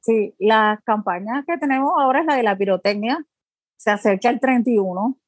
Sí, 0.00 0.34
la 0.38 0.80
campaña 0.84 1.44
que 1.46 1.58
tenemos 1.58 1.92
ahora 1.98 2.20
es 2.20 2.26
la 2.26 2.36
de 2.36 2.42
la 2.42 2.56
pirotecnia. 2.56 3.24
Se 3.76 3.90
acerca 3.90 4.30
el 4.30 4.38
31 4.38 5.18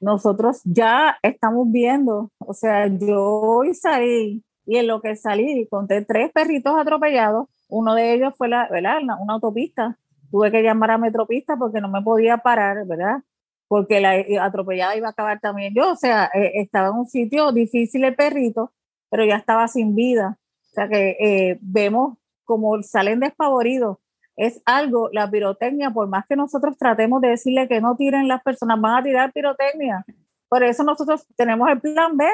nosotros 0.00 0.60
ya 0.64 1.16
estamos 1.22 1.70
viendo, 1.70 2.30
o 2.38 2.54
sea, 2.54 2.86
yo 2.86 3.22
hoy 3.22 3.74
salí 3.74 4.44
y 4.66 4.76
en 4.76 4.86
lo 4.86 5.00
que 5.00 5.16
salí 5.16 5.66
conté 5.68 6.04
tres 6.04 6.30
perritos 6.32 6.74
atropellados, 6.78 7.48
uno 7.68 7.94
de 7.94 8.14
ellos 8.14 8.34
fue 8.36 8.48
la, 8.48 8.68
¿verdad? 8.70 8.98
Una, 9.02 9.34
autopista, 9.34 9.98
tuve 10.30 10.50
que 10.50 10.62
llamar 10.62 10.92
a 10.92 10.98
Metropista 10.98 11.56
porque 11.56 11.80
no 11.80 11.88
me 11.88 12.02
podía 12.02 12.38
parar, 12.38 12.86
¿verdad? 12.86 13.22
Porque 13.68 14.00
la 14.00 14.24
atropellada 14.44 14.96
iba 14.96 15.08
a 15.08 15.10
acabar 15.10 15.40
también 15.40 15.74
yo, 15.74 15.92
o 15.92 15.96
sea, 15.96 16.30
eh, 16.34 16.52
estaba 16.54 16.88
en 16.88 16.94
un 16.94 17.06
sitio 17.06 17.52
difícil 17.52 18.04
el 18.04 18.16
perrito, 18.16 18.72
pero 19.10 19.24
ya 19.24 19.36
estaba 19.36 19.68
sin 19.68 19.94
vida. 19.94 20.38
O 20.70 20.74
sea 20.74 20.88
que 20.88 21.16
eh, 21.20 21.58
vemos 21.60 22.16
como 22.44 22.82
salen 22.82 23.20
despavoridos 23.20 23.98
es 24.38 24.62
algo, 24.66 25.10
la 25.12 25.28
pirotecnia, 25.28 25.90
por 25.90 26.06
más 26.08 26.24
que 26.28 26.36
nosotros 26.36 26.78
tratemos 26.78 27.20
de 27.20 27.30
decirle 27.30 27.66
que 27.66 27.80
no 27.80 27.96
tiren 27.96 28.28
las 28.28 28.40
personas, 28.40 28.80
van 28.80 28.96
a 28.96 29.02
tirar 29.02 29.32
pirotecnia. 29.32 30.06
Por 30.48 30.62
eso 30.62 30.84
nosotros 30.84 31.26
tenemos 31.36 31.68
el 31.68 31.80
plan 31.80 32.16
B. 32.16 32.24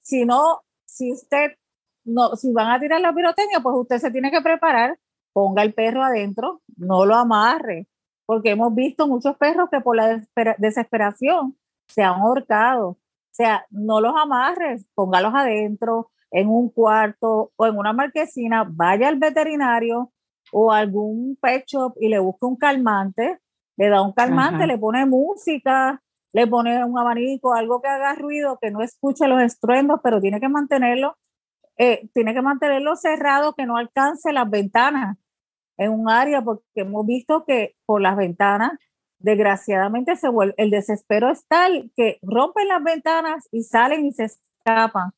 Si 0.00 0.24
no, 0.24 0.60
si 0.84 1.12
usted 1.12 1.56
no, 2.04 2.36
si 2.36 2.52
van 2.52 2.70
a 2.70 2.78
tirar 2.78 3.00
la 3.00 3.12
pirotecnia, 3.12 3.58
pues 3.60 3.74
usted 3.76 3.98
se 3.98 4.12
tiene 4.12 4.30
que 4.30 4.40
preparar, 4.40 4.96
ponga 5.32 5.64
el 5.64 5.74
perro 5.74 6.04
adentro, 6.04 6.62
no 6.76 7.06
lo 7.06 7.16
amarre, 7.16 7.88
porque 8.26 8.50
hemos 8.50 8.74
visto 8.74 9.06
muchos 9.06 9.36
perros 9.36 9.68
que 9.70 9.80
por 9.80 9.96
la 9.96 10.22
desesperación 10.58 11.56
se 11.88 12.02
han 12.02 12.20
ahorcado. 12.20 12.88
O 12.88 12.98
sea, 13.34 13.66
no 13.70 14.00
los 14.00 14.14
amarres, 14.16 14.86
póngalos 14.94 15.34
adentro, 15.34 16.10
en 16.30 16.48
un 16.48 16.70
cuarto 16.70 17.52
o 17.56 17.66
en 17.66 17.76
una 17.76 17.92
marquesina, 17.92 18.64
vaya 18.68 19.08
al 19.08 19.16
veterinario, 19.18 20.12
o 20.52 20.70
algún 20.70 21.36
pet 21.40 21.64
shop 21.66 21.94
y 22.00 22.08
le 22.08 22.18
busca 22.18 22.46
un 22.46 22.56
calmante, 22.56 23.40
le 23.76 23.88
da 23.88 24.02
un 24.02 24.12
calmante, 24.12 24.66
le 24.66 24.78
pone 24.78 25.06
música, 25.06 26.02
le 26.32 26.46
pone 26.46 26.84
un 26.84 26.98
abanico, 26.98 27.54
algo 27.54 27.80
que 27.80 27.88
haga 27.88 28.14
ruido, 28.14 28.58
que 28.60 28.70
no 28.70 28.82
escuche 28.82 29.26
los 29.28 29.40
estruendos, 29.42 30.00
pero 30.02 30.20
tiene 30.20 30.40
que 30.40 30.48
mantenerlo, 30.48 31.16
eh, 31.78 32.08
tiene 32.12 32.34
que 32.34 32.42
mantenerlo 32.42 32.96
cerrado, 32.96 33.54
que 33.54 33.66
no 33.66 33.76
alcance 33.76 34.32
las 34.32 34.48
ventanas 34.48 35.16
en 35.76 35.92
un 35.92 36.08
área, 36.08 36.42
porque 36.42 36.62
hemos 36.74 37.06
visto 37.06 37.44
que 37.44 37.74
por 37.86 38.00
las 38.00 38.16
ventanas, 38.16 38.72
desgraciadamente, 39.18 40.16
se 40.16 40.28
vuelve, 40.28 40.54
el 40.56 40.70
desespero 40.70 41.30
es 41.30 41.46
tal 41.46 41.90
que 41.96 42.18
rompen 42.22 42.68
las 42.68 42.82
ventanas 42.82 43.48
y 43.50 43.62
salen 43.62 44.06
y 44.06 44.12
se 44.12 44.24
escapan. 44.24 45.12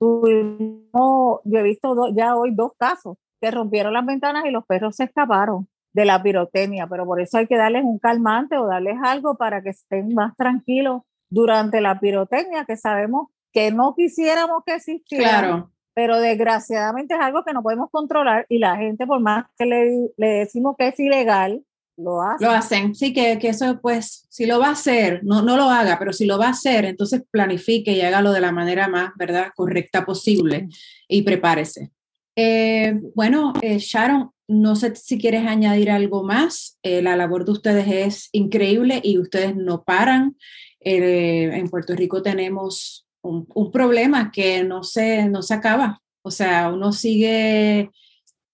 yo 0.00 1.42
he 1.44 1.62
visto 1.62 2.14
ya 2.14 2.36
hoy 2.36 2.54
dos 2.54 2.72
casos 2.78 3.16
que 3.40 3.50
rompieron 3.50 3.94
las 3.94 4.04
ventanas 4.04 4.44
y 4.44 4.50
los 4.50 4.64
perros 4.66 4.96
se 4.96 5.04
escaparon 5.04 5.68
de 5.92 6.04
la 6.04 6.22
pirotecnia, 6.22 6.86
pero 6.86 7.04
por 7.04 7.20
eso 7.20 7.38
hay 7.38 7.46
que 7.46 7.56
darles 7.56 7.84
un 7.84 7.98
calmante 7.98 8.56
o 8.56 8.66
darles 8.66 8.96
algo 9.02 9.36
para 9.36 9.62
que 9.62 9.70
estén 9.70 10.14
más 10.14 10.36
tranquilos 10.36 11.02
durante 11.28 11.80
la 11.80 11.98
pirotecnia, 11.98 12.64
que 12.64 12.76
sabemos 12.76 13.28
que 13.52 13.72
no 13.72 13.94
quisiéramos 13.96 14.62
que 14.64 14.74
existiera, 14.74 15.40
claro. 15.40 15.70
Pero 16.00 16.18
desgraciadamente 16.18 17.12
es 17.12 17.20
algo 17.20 17.44
que 17.44 17.52
no 17.52 17.62
podemos 17.62 17.90
controlar 17.90 18.46
y 18.48 18.56
la 18.56 18.74
gente, 18.76 19.06
por 19.06 19.20
más 19.20 19.44
que 19.58 19.66
le, 19.66 20.08
le 20.16 20.26
decimos 20.26 20.74
que 20.78 20.88
es 20.88 20.98
ilegal, 20.98 21.62
lo 21.98 22.22
hacen. 22.22 22.46
Lo 22.46 22.54
hacen, 22.54 22.94
sí, 22.94 23.12
que, 23.12 23.38
que, 23.38 23.50
eso 23.50 23.78
pues, 23.82 24.26
si 24.30 24.46
lo 24.46 24.58
va 24.58 24.68
a 24.68 24.72
hacer, 24.72 25.20
no, 25.24 25.42
no 25.42 25.58
lo 25.58 25.64
haga, 25.64 25.98
pero 25.98 26.14
si 26.14 26.24
lo 26.24 26.38
va 26.38 26.46
a 26.46 26.52
hacer, 26.52 26.86
entonces 26.86 27.22
planifique 27.30 27.92
y 27.92 28.00
hágalo 28.00 28.32
de 28.32 28.40
la 28.40 28.50
manera 28.50 28.88
más, 28.88 29.10
¿verdad?, 29.16 29.48
correcta 29.54 30.06
posible 30.06 30.68
y 31.06 31.20
prepárese. 31.20 31.90
Eh, 32.34 32.98
bueno, 33.14 33.52
eh, 33.60 33.76
Sharon, 33.76 34.30
no 34.48 34.76
sé 34.76 34.96
si 34.96 35.18
quieres 35.18 35.46
añadir 35.46 35.90
algo 35.90 36.22
más. 36.22 36.78
Eh, 36.82 37.02
la 37.02 37.14
labor 37.14 37.44
de 37.44 37.52
ustedes 37.52 37.86
es 37.88 38.30
increíble 38.32 39.02
y 39.04 39.18
ustedes 39.18 39.54
no 39.54 39.82
paran. 39.82 40.34
en 40.82 41.68
Puerto 41.68 41.94
Rico 41.94 42.22
tenemos 42.22 43.06
un, 43.22 43.70
problema 43.72 44.30
que 44.32 44.64
no 44.64 44.82
se, 44.82 45.28
no 45.28 45.42
se 45.42 45.54
acaba. 45.54 46.00
O 46.22 46.30
sea, 46.30 46.70
uno 46.70 46.92
sigue 46.92 47.90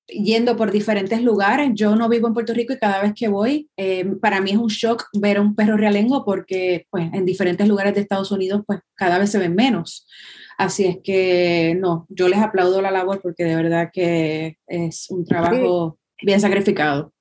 yendo 0.09 0.57
por 0.57 0.71
diferentes 0.71 1.23
lugares. 1.23 1.71
Yo 1.75 1.97
no 1.97 2.09
vivo 2.09 2.29
en 2.29 2.35
Puerto 2.35 2.55
Rico 2.55 2.73
y 2.73 2.79
cada 2.79 3.03
vez 3.03 3.13
que 3.15 3.29
voy, 3.29 3.69
eh, 3.77 4.05
para 4.21 4.41
mí 4.41 4.53
es 4.53 4.57
un 4.57 4.69
shock 4.69 5.07
ver 5.15 5.39
a 5.39 5.41
un 5.41 5.55
perro 5.55 5.77
realengo 5.77 6.25
porque 6.25 6.87
pues, 6.91 7.13
en 7.13 7.25
diferentes 7.25 7.67
lugares 7.67 7.95
de 7.95 8.03
Estados 8.03 8.31
Unidos 8.31 8.63
pues, 8.67 8.81
cada 8.95 9.19
vez 9.19 9.31
se 9.31 9.39
ven 9.39 9.55
menos. 9.55 10.07
Así 10.59 10.87
es 10.87 10.99
que 11.03 11.77
no, 11.79 12.07
yo 12.09 12.29
les 12.29 12.39
aplaudo 12.39 12.81
la 12.81 12.91
labor 12.91 13.21
porque 13.21 13.45
de 13.45 13.57
verdad 13.57 13.91
que 13.93 14.57
es 14.67 15.11
un 15.11 15.25
trabajo 15.25 15.99
bien 16.23 16.41
sacrificado. 16.41 17.13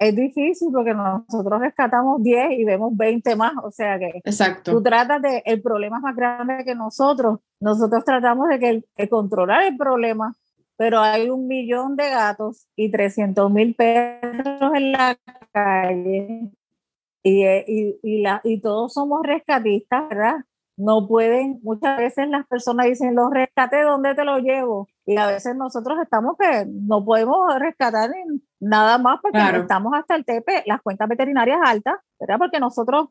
Es 0.00 0.16
difícil 0.16 0.70
porque 0.72 0.94
nosotros 0.94 1.60
rescatamos 1.60 2.22
10 2.22 2.52
y 2.58 2.64
vemos 2.64 2.96
20 2.96 3.36
más, 3.36 3.52
o 3.62 3.70
sea 3.70 3.98
que 3.98 4.22
Exacto. 4.24 4.72
tú 4.72 4.82
tratas 4.82 5.20
de, 5.20 5.42
el 5.44 5.60
problema 5.60 5.98
es 5.98 6.02
más 6.02 6.16
grande 6.16 6.64
que 6.64 6.74
nosotros, 6.74 7.40
nosotros 7.60 8.02
tratamos 8.02 8.48
de, 8.48 8.58
que, 8.58 8.84
de 8.96 9.08
controlar 9.10 9.64
el 9.64 9.76
problema, 9.76 10.34
pero 10.78 11.00
hay 11.00 11.28
un 11.28 11.46
millón 11.46 11.96
de 11.96 12.08
gatos 12.08 12.66
y 12.76 12.90
300 12.90 13.50
mil 13.50 13.74
perros 13.74 14.72
en 14.74 14.92
la 14.92 15.18
calle 15.52 16.50
y, 17.22 17.44
y, 17.44 17.98
y, 18.02 18.22
la, 18.22 18.40
y 18.42 18.58
todos 18.62 18.94
somos 18.94 19.20
rescatistas, 19.22 20.08
¿verdad? 20.08 20.36
No 20.80 21.06
pueden, 21.06 21.60
muchas 21.62 21.98
veces 21.98 22.28
las 22.28 22.46
personas 22.46 22.86
dicen, 22.86 23.14
los 23.14 23.30
rescate, 23.30 23.82
¿dónde 23.82 24.14
te 24.14 24.24
lo 24.24 24.38
llevo? 24.38 24.88
Y 25.04 25.16
a 25.16 25.26
veces 25.26 25.54
nosotros 25.54 25.98
estamos 26.02 26.36
que 26.38 26.66
no 26.66 27.04
podemos 27.04 27.38
rescatar 27.58 28.10
nada 28.60 28.96
más 28.98 29.20
porque 29.20 29.38
estamos 29.38 29.92
hasta 29.94 30.16
el 30.16 30.24
tepe, 30.24 30.62
las 30.66 30.80
cuentas 30.80 31.08
veterinarias 31.08 31.58
altas, 31.62 31.96
¿verdad? 32.18 32.38
Porque 32.38 32.60
nosotros 32.60 33.08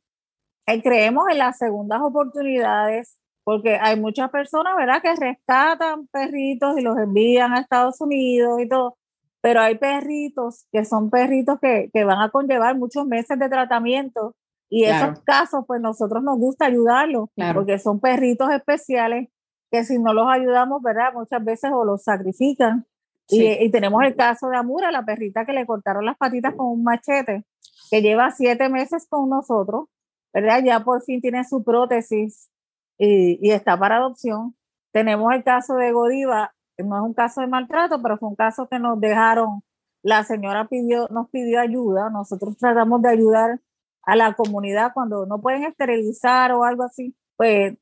eh, 0.66 0.82
creemos 0.82 1.26
en 1.30 1.38
las 1.38 1.58
segundas 1.58 2.02
oportunidades, 2.02 3.18
porque 3.44 3.78
hay 3.80 4.00
muchas 4.00 4.32
personas, 4.32 4.76
¿verdad?, 4.76 5.02
que 5.02 5.16
rescatan 5.16 6.08
perritos 6.08 6.78
y 6.78 6.82
los 6.82 6.98
envían 6.98 7.54
a 7.54 7.60
Estados 7.60 8.02
Unidos 8.02 8.60
y 8.62 8.68
todo, 8.68 8.98
pero 9.42 9.62
hay 9.62 9.78
perritos 9.78 10.66
que 10.72 10.86
son 10.86 11.10
perritos 11.12 11.60
que, 11.60 11.90
que 11.94 12.04
van 12.04 12.20
a 12.20 12.30
conllevar 12.30 12.78
muchos 12.78 13.06
meses 13.06 13.38
de 13.38 13.48
tratamiento 13.48 14.36
y 14.70 14.84
esos 14.84 15.20
casos, 15.22 15.66
pues 15.68 15.82
nosotros 15.82 16.24
nos 16.24 16.38
gusta 16.38 16.66
ayudarlos, 16.66 17.30
porque 17.54 17.80
son 17.80 18.00
perritos 18.00 18.52
especiales 18.52 19.30
que 19.72 19.84
si 19.84 20.00
no 20.00 20.14
los 20.14 20.28
ayudamos, 20.30 20.82
¿verdad? 20.82 21.14
Muchas 21.14 21.44
veces 21.44 21.72
o 21.74 21.84
los 21.84 22.04
sacrifican. 22.04 22.86
Y, 23.32 23.70
tenemos 23.70 24.04
el 24.04 24.16
caso 24.16 24.50
de 24.50 24.58
Amura, 24.58 24.92
la 24.92 25.06
perrita 25.06 25.46
que 25.46 25.54
le 25.54 25.66
cortaron 25.66 26.04
las 26.04 26.18
patitas 26.18 26.56
con 26.56 26.68
un 26.68 26.84
machete, 26.84 27.46
que 27.92 28.02
lleva 28.02 28.32
siete 28.32 28.70
meses 28.70 29.06
con 29.08 29.30
nosotros, 29.30 29.86
¿verdad? 30.34 30.64
Ya 30.64 30.84
por 30.84 31.04
fin 31.04 31.22
tiene 31.22 31.44
su 31.44 31.64
prótesis 31.64 32.50
y, 32.98 33.38
y 33.42 33.52
está 33.52 33.78
para 33.78 33.98
adopción. 33.98 34.56
Tenemos 34.92 35.32
el 35.34 35.44
caso 35.44 35.76
de 35.76 35.92
Godiva, 35.92 36.56
no 36.80 36.98
es 36.98 37.04
un 37.04 37.14
caso 37.14 37.42
de 37.42 37.48
maltrato, 37.48 38.02
pero 38.02 38.18
fue 38.18 38.30
un 38.30 38.36
caso 38.36 38.68
que 38.68 38.80
nos 38.80 39.00
dejaron, 39.00 39.62
la 40.02 40.24
señora 40.24 40.68
pidió, 40.68 41.08
nos 41.10 41.30
pidió 41.30 41.60
ayuda, 41.60 42.10
nosotros 42.10 42.58
tratamos 42.58 43.02
de 43.04 43.10
ayudar 43.10 43.60
a 44.04 44.16
la 44.16 44.34
comunidad 44.34 44.92
cuando 44.94 45.26
no 45.26 45.42
pueden 45.42 45.64
esterilizar 45.64 46.52
o 46.52 46.64
algo 46.64 46.84
así, 46.84 47.16
pues 47.36 47.76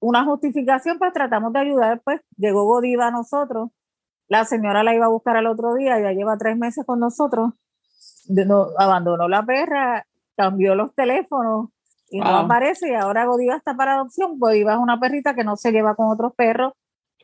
una 0.00 0.24
justificación, 0.24 0.98
pues 0.98 1.12
tratamos 1.12 1.52
de 1.52 1.60
ayudar, 1.60 2.00
pues 2.04 2.20
llegó 2.36 2.64
Godiva 2.64 3.08
a 3.08 3.10
nosotros, 3.10 3.70
la 4.28 4.44
señora 4.44 4.82
la 4.82 4.94
iba 4.94 5.06
a 5.06 5.10
buscar 5.10 5.36
al 5.36 5.46
otro 5.46 5.74
día, 5.74 6.00
ya 6.00 6.12
lleva 6.12 6.38
tres 6.38 6.56
meses 6.56 6.84
con 6.86 7.00
nosotros, 7.00 7.52
no, 8.28 8.68
abandonó 8.78 9.28
la 9.28 9.44
perra, 9.44 10.06
cambió 10.36 10.74
los 10.74 10.94
teléfonos 10.94 11.68
y 12.10 12.20
no 12.20 12.38
aparece 12.38 12.90
y 12.90 12.94
ahora 12.94 13.26
Godiva 13.26 13.56
está 13.56 13.74
para 13.76 13.94
adopción, 13.94 14.38
Godiva 14.38 14.74
es 14.74 14.78
una 14.78 14.98
perrita 14.98 15.34
que 15.34 15.44
no 15.44 15.56
se 15.56 15.72
lleva 15.72 15.94
con 15.94 16.08
otros 16.10 16.34
perros, 16.34 16.72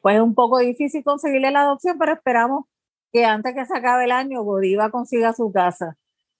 pues 0.02 0.16
es 0.16 0.22
un 0.22 0.34
poco 0.34 0.58
difícil 0.58 1.02
conseguirle 1.02 1.50
la 1.50 1.62
adopción, 1.62 1.98
pero 1.98 2.12
esperamos 2.12 2.66
que 3.12 3.24
antes 3.24 3.54
que 3.54 3.64
se 3.64 3.76
acabe 3.76 4.04
el 4.04 4.12
año 4.12 4.42
Godiva 4.42 4.90
consiga 4.90 5.32
su 5.32 5.50
casa. 5.50 5.96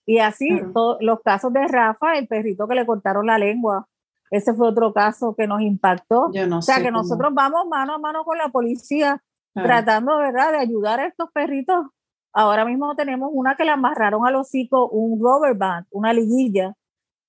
Y 0.07 0.21
así, 0.21 0.63
todos 0.73 0.99
los 1.01 1.21
casos 1.21 1.53
de 1.53 1.67
Rafa, 1.67 2.17
el 2.17 2.29
perrito 2.29 2.69
que 2.69 2.77
le 2.77 2.87
cortaron 2.87 3.27
la 3.27 3.39
lengua, 3.39 3.89
ese 4.31 4.55
fue 4.55 4.69
otro 4.69 4.93
caso 4.93 5.35
que 5.37 5.49
nos 5.49 5.61
impactó. 5.61 6.31
o 6.31 6.63
sea, 6.63 6.81
que 6.81 6.93
nosotros 6.93 7.35
vamos 7.35 7.67
mano 7.69 7.95
a 7.95 7.99
mano 7.99 8.25
con 8.25 8.39
la 8.39 8.49
policía, 8.49 9.23
tratando, 9.53 10.17
¿verdad?, 10.19 10.53
de 10.53 10.59
ayudar 10.59 11.01
a 11.01 11.07
estos 11.07 11.31
perritos. 11.33 11.87
Ahora 12.33 12.65
mismo 12.65 12.95
tenemos 12.95 13.31
una 13.33 13.57
que 13.57 13.65
le 13.65 13.71
amarraron 13.71 14.27
al 14.27 14.37
hocico 14.37 14.89
un 14.89 15.19
rubber 15.21 15.55
band, 15.55 15.87
una 15.91 16.13
liguilla, 16.13 16.75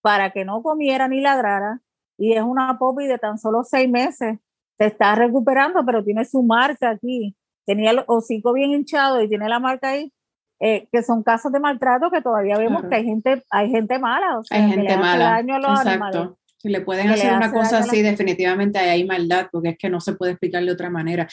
para 0.02 0.32
que 0.32 0.46
no 0.46 0.62
comiera 0.62 1.08
ni 1.08 1.22
ladrara. 1.22 1.82
Y 2.18 2.34
es 2.34 2.44
una 2.44 2.78
popi 2.78 3.08
de 3.08 3.18
tan 3.18 3.40
solo 3.40 3.64
seis 3.64 3.90
meses. 3.90 4.38
Se 4.78 4.86
está 4.86 5.16
recuperando, 5.16 5.84
pero 5.86 6.04
tiene 6.04 6.26
su 6.26 6.44
marca 6.44 6.90
aquí. 6.90 7.36
Tenía 7.66 7.92
el 7.92 8.04
hocico 8.08 8.54
bien 8.54 8.72
hinchado 8.72 9.22
y 9.22 9.30
tiene 9.30 9.50
la 9.50 9.60
marca 9.60 9.90
ahí 9.90 10.12
eh, 10.60 10.88
que 10.92 11.04
son 11.04 11.22
casos 11.22 11.52
de 11.52 11.60
maltrato 11.60 12.10
que 12.10 12.22
todavía 12.22 12.58
vemos 12.58 12.84
que 12.90 12.96
hay 12.96 13.04
gente, 13.04 13.44
hay 13.52 13.70
gente 13.70 14.00
mala, 14.00 14.40
o 14.40 14.44
sea, 14.44 14.58
hay 14.58 14.72
gente 14.72 14.98
mala. 14.98 15.40
Exacto. 15.40 16.40
Si 16.58 16.70
le 16.70 16.82
pueden 16.82 17.10
hacer 17.10 17.34
una 17.34 17.52
cosa 17.52 17.80
así, 17.80 18.02
definitivamente 18.02 18.80
hay 18.80 19.06
maldad, 19.06 19.50
porque 19.52 19.70
es 19.70 19.78
que 19.78 19.90
no 19.90 20.02
se 20.02 20.14
puede 20.14 20.32
explicar 20.32 20.66
de 20.66 20.72
otra 20.72 20.90
manera. 20.90 21.28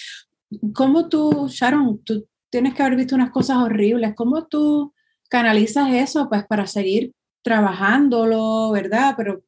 ¿Cómo 0.74 1.08
tú, 1.08 1.46
Sharon, 1.48 2.04
tú 2.04 2.26
tienes 2.50 2.74
que 2.74 2.82
haber 2.82 2.96
visto 2.96 3.14
unas 3.14 3.30
cosas 3.30 3.56
horribles, 3.56 4.14
cómo 4.14 4.46
tú 4.46 4.92
canalizas 5.30 5.88
eso 5.90 6.28
pues 6.28 6.44
para 6.46 6.66
seguir 6.66 7.12
trabajándolo, 7.42 8.70
¿verdad? 8.72 9.14
Pero 9.16 9.42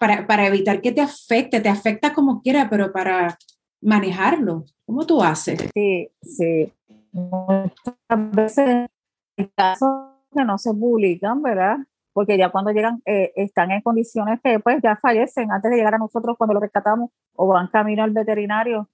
para, 0.00 0.26
para 0.26 0.46
evitar 0.46 0.80
que 0.80 0.92
te 0.92 1.02
afecte, 1.02 1.60
te 1.60 1.68
afecta 1.68 2.14
como 2.14 2.40
quiera, 2.40 2.70
pero 2.70 2.90
para 2.90 3.36
manejarlo, 3.82 4.64
¿cómo 4.86 5.04
tú 5.04 5.22
haces? 5.22 5.60
Sí, 5.74 6.08
sí 6.22 6.72
muchas 7.12 8.30
veces 8.32 8.88
hay 9.36 9.46
casos 9.56 9.90
que 10.34 10.44
no 10.44 10.58
se 10.58 10.72
publican, 10.74 11.42
¿verdad? 11.42 11.78
Porque 12.12 12.36
ya 12.36 12.50
cuando 12.50 12.70
llegan 12.72 13.00
eh, 13.06 13.32
están 13.36 13.70
en 13.70 13.82
condiciones 13.82 14.40
que 14.42 14.58
pues 14.60 14.80
ya 14.82 14.96
fallecen 14.96 15.50
antes 15.52 15.70
de 15.70 15.76
llegar 15.76 15.94
a 15.94 15.98
nosotros 15.98 16.36
cuando 16.36 16.54
lo 16.54 16.60
rescatamos 16.60 17.10
o 17.34 17.46
van 17.46 17.68
camino 17.68 18.02
al 18.02 18.10
veterinario. 18.10 18.88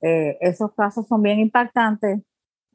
Eh, 0.00 0.38
esos 0.40 0.72
casos 0.74 1.06
son 1.06 1.22
bien 1.22 1.38
impactantes. 1.38 2.20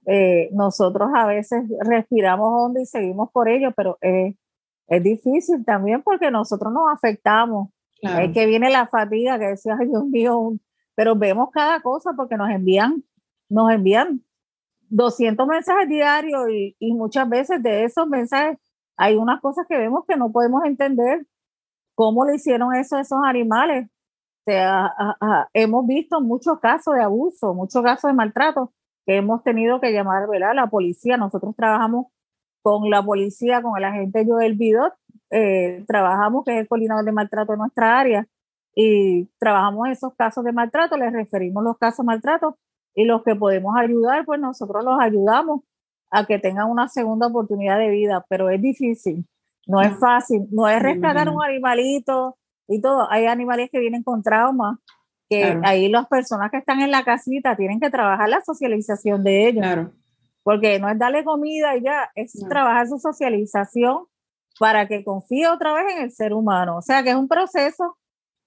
Eh, 0.06 0.50
nosotros 0.54 1.10
a 1.14 1.26
veces 1.26 1.64
respiramos 1.82 2.48
hondo 2.50 2.80
y 2.80 2.86
seguimos 2.86 3.30
por 3.32 3.50
ello, 3.50 3.74
pero 3.76 3.98
es 4.02 5.04
difícil 5.04 5.66
también 5.66 6.02
porque 6.02 6.32
nosotros 6.32 6.72
nos 6.72 6.86
afectamos. 6.94 7.70
Es 8.02 8.32
que 8.32 8.46
viene 8.46 8.70
la 8.70 8.88
fatiga 8.88 9.40
que 9.40 9.48
decía, 9.48 9.76
ay 9.80 9.88
Dios 9.88 10.06
mío, 10.06 10.54
pero 10.96 11.16
vemos 11.16 11.50
cada 11.52 11.82
cosa 11.82 12.14
porque 12.16 12.38
nos 12.38 12.50
envían, 12.50 13.04
nos 13.50 13.72
envían 13.72 14.22
200 14.90 15.48
mensajes 15.48 15.90
diarios 15.90 16.48
y, 16.50 16.94
muchas 16.94 17.28
veces 17.30 17.62
de 17.62 17.84
esos 17.84 18.08
mensajes 18.08 18.58
hay 18.98 19.16
unas 19.16 19.42
cosas 19.42 19.66
que 19.68 19.78
vemos 19.78 20.06
que 20.08 20.18
no 20.18 20.32
podemos 20.32 20.64
entender 20.66 21.26
cómo 21.96 22.26
le 22.26 22.36
hicieron 22.36 22.76
eso 22.76 22.96
a 22.96 23.02
esos 23.02 23.20
animales. 23.24 23.88
O 23.88 24.52
sea, 24.52 24.94
hemos 25.54 25.86
visto 25.86 26.22
muchos 26.22 26.60
casos 26.60 26.96
de 26.96 27.04
abuso, 27.04 27.54
muchos 27.54 27.84
casos 27.84 28.10
de 28.10 28.16
maltrato 28.16 28.74
que 29.06 29.18
hemos 29.18 29.44
tenido 29.44 29.80
que 29.82 29.92
llamar 29.92 30.24
a 30.44 30.54
la 30.54 30.68
policía. 30.68 31.18
Nosotros 31.18 31.56
trabajamos 31.56 32.08
con 32.62 32.90
la 32.90 33.04
policía, 33.04 33.62
con 33.62 33.78
el 33.78 33.86
agente 33.86 34.26
Joel 34.26 34.56
Bidot, 34.56 34.94
eh, 35.32 35.84
trabajamos, 35.88 36.44
que 36.44 36.54
es 36.56 36.62
el 36.62 36.68
coordinador 36.68 37.06
de 37.06 37.12
maltrato 37.12 37.54
de 37.54 37.58
nuestra 37.58 38.00
área, 38.00 38.28
y 38.76 39.26
trabajamos 39.40 39.90
esos 39.90 40.14
casos 40.16 40.44
de 40.44 40.52
maltrato, 40.52 40.98
les 40.98 41.12
referimos 41.12 41.64
los 41.64 41.78
casos 41.78 42.06
de 42.06 42.08
maltrato 42.08 42.58
y 42.98 43.06
los 43.06 43.22
que 43.22 43.36
podemos 43.36 43.76
ayudar, 43.78 44.26
pues 44.26 44.40
nosotros 44.40 44.84
los 44.84 45.00
ayudamos 45.00 45.62
a 46.10 46.26
que 46.26 46.40
tengan 46.40 46.68
una 46.68 46.88
segunda 46.88 47.28
oportunidad 47.28 47.78
de 47.78 47.92
vida, 47.92 48.26
pero 48.28 48.50
es 48.50 48.60
difícil, 48.60 49.24
no 49.68 49.82
es 49.82 49.96
fácil, 50.00 50.48
no 50.50 50.68
es 50.68 50.82
rescatar 50.82 51.30
un 51.30 51.44
animalito 51.44 52.38
y 52.68 52.82
todo, 52.82 53.08
hay 53.12 53.28
animales 53.28 53.70
que 53.72 53.80
vienen 53.80 54.02
con 54.02 54.24
trauma, 54.24 54.80
que 55.30 55.60
ahí 55.64 55.90
las 55.90 56.08
personas 56.08 56.50
que 56.50 56.58
están 56.58 56.82
en 56.82 56.90
la 56.90 57.04
casita 57.04 57.56
tienen 57.56 57.80
que 57.80 57.92
trabajar 57.92 58.30
la 58.30 58.42
socialización 58.42 59.24
de 59.24 59.48
ellos, 59.48 59.62
claro. 59.62 59.92
porque 60.42 60.80
no 60.80 60.90
es 60.90 60.98
darle 60.98 61.24
comida 61.24 61.78
y 61.78 61.84
ya, 61.84 62.10
es 62.16 62.34
trabajar 62.50 62.88
su 62.88 62.98
socialización 62.98 64.06
para 64.60 64.88
que 64.88 65.04
confíe 65.04 65.48
otra 65.50 65.74
vez 65.74 65.98
en 65.98 66.04
el 66.06 66.12
ser 66.12 66.34
humano, 66.34 66.78
o 66.78 66.82
sea 66.82 67.04
que 67.04 67.12
es 67.12 67.16
un 67.16 67.28
proceso 67.28 67.96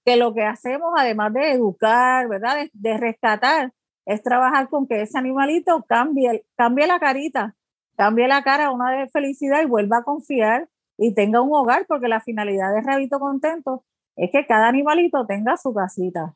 que 0.03 0.17
lo 0.17 0.33
que 0.33 0.43
hacemos, 0.43 0.91
además 0.97 1.31
de 1.31 1.53
educar, 1.53 2.27
¿verdad? 2.27 2.67
de 2.73 2.97
rescatar, 2.97 3.71
es 4.13 4.23
trabajar 4.23 4.69
con 4.69 4.87
que 4.87 5.01
ese 5.01 5.17
animalito 5.17 5.83
cambie, 5.87 6.45
cambie 6.55 6.87
la 6.87 6.99
carita, 6.99 7.55
cambie 7.95 8.27
la 8.27 8.43
cara 8.43 8.71
una 8.71 8.91
de 8.91 9.09
felicidad 9.09 9.61
y 9.61 9.65
vuelva 9.65 9.97
a 9.97 10.03
confiar 10.03 10.67
y 10.97 11.13
tenga 11.13 11.41
un 11.41 11.53
hogar, 11.53 11.85
porque 11.87 12.07
la 12.07 12.21
finalidad 12.21 12.73
de 12.73 12.81
Rabito 12.81 13.19
Contento 13.19 13.83
es 14.15 14.29
que 14.31 14.45
cada 14.45 14.67
animalito 14.67 15.25
tenga 15.25 15.57
su 15.57 15.73
casita. 15.73 16.35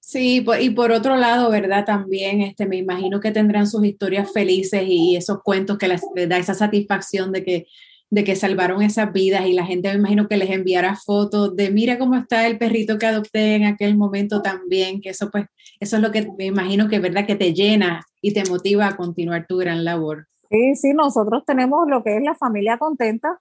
Sí, 0.00 0.44
y 0.60 0.70
por 0.70 0.90
otro 0.92 1.16
lado, 1.16 1.50
¿verdad? 1.50 1.84
También 1.84 2.40
este, 2.40 2.66
me 2.66 2.76
imagino 2.76 3.20
que 3.20 3.30
tendrán 3.30 3.66
sus 3.66 3.84
historias 3.84 4.32
felices 4.32 4.82
y 4.86 5.16
esos 5.16 5.42
cuentos 5.42 5.76
que 5.76 5.88
les 5.88 6.02
da 6.28 6.38
esa 6.38 6.54
satisfacción 6.54 7.32
de 7.32 7.44
que 7.44 7.66
de 8.10 8.24
que 8.24 8.36
salvaron 8.36 8.82
esas 8.82 9.12
vidas 9.12 9.46
y 9.46 9.52
la 9.52 9.66
gente 9.66 9.88
me 9.88 9.96
imagino 9.96 10.28
que 10.28 10.36
les 10.36 10.50
enviará 10.50 10.96
fotos 10.96 11.54
de 11.56 11.70
mira 11.70 11.98
cómo 11.98 12.14
está 12.16 12.46
el 12.46 12.58
perrito 12.58 12.98
que 12.98 13.06
adopté 13.06 13.56
en 13.56 13.64
aquel 13.64 13.96
momento 13.96 14.40
también, 14.40 15.00
que 15.00 15.10
eso 15.10 15.30
pues, 15.30 15.46
eso 15.80 15.96
es 15.96 16.02
lo 16.02 16.10
que 16.10 16.30
me 16.38 16.46
imagino 16.46 16.88
que 16.88 16.96
es 16.96 17.02
verdad 17.02 17.26
que 17.26 17.36
te 17.36 17.52
llena 17.52 18.04
y 18.22 18.32
te 18.32 18.48
motiva 18.48 18.88
a 18.88 18.96
continuar 18.96 19.46
tu 19.46 19.58
gran 19.58 19.84
labor. 19.84 20.26
Sí, 20.50 20.74
sí, 20.74 20.94
nosotros 20.94 21.44
tenemos 21.44 21.86
lo 21.88 22.02
que 22.02 22.16
es 22.16 22.22
la 22.22 22.34
familia 22.34 22.78
contenta, 22.78 23.38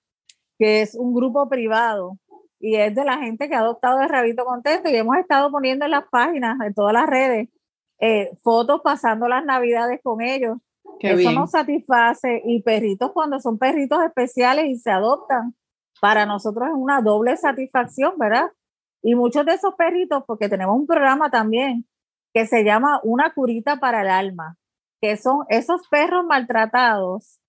que 0.59 0.81
es 0.81 0.95
un 0.95 1.13
grupo 1.13 1.47
privado 1.47 2.17
y 2.59 2.75
es 2.75 2.93
de 2.93 3.05
la 3.05 3.17
gente 3.19 3.47
que 3.47 3.55
ha 3.55 3.59
adoptado 3.59 4.01
el 4.01 4.09
rabito 4.09 4.43
contento 4.43 4.89
y 4.89 4.95
hemos 4.95 5.17
estado 5.17 5.51
poniendo 5.51 5.85
en 5.85 5.91
las 5.91 6.05
páginas, 6.09 6.59
en 6.65 6.73
todas 6.73 6.93
las 6.93 7.07
redes, 7.07 7.47
eh, 7.99 8.31
fotos 8.43 8.81
pasando 8.83 9.27
las 9.27 9.45
navidades 9.45 9.99
con 10.03 10.21
ellos. 10.21 10.57
Eso 10.99 11.31
nos 11.31 11.51
satisface 11.51 12.41
y 12.45 12.61
perritos 12.61 13.11
cuando 13.13 13.39
son 13.39 13.57
perritos 13.57 14.03
especiales 14.03 14.65
y 14.67 14.77
se 14.77 14.91
adoptan, 14.91 15.55
para 16.01 16.25
nosotros 16.25 16.69
es 16.69 16.75
una 16.75 17.01
doble 17.01 17.35
satisfacción, 17.37 18.13
¿verdad? 18.17 18.51
Y 19.01 19.15
muchos 19.15 19.45
de 19.45 19.53
esos 19.53 19.75
perritos, 19.75 20.23
porque 20.25 20.49
tenemos 20.49 20.75
un 20.75 20.87
programa 20.87 21.29
también 21.29 21.85
que 22.33 22.45
se 22.45 22.63
llama 22.63 22.99
Una 23.03 23.33
curita 23.33 23.77
para 23.77 24.01
el 24.01 24.09
alma, 24.09 24.57
que 25.01 25.17
son 25.17 25.45
esos 25.49 25.87
perros 25.87 26.25
maltratados. 26.25 27.39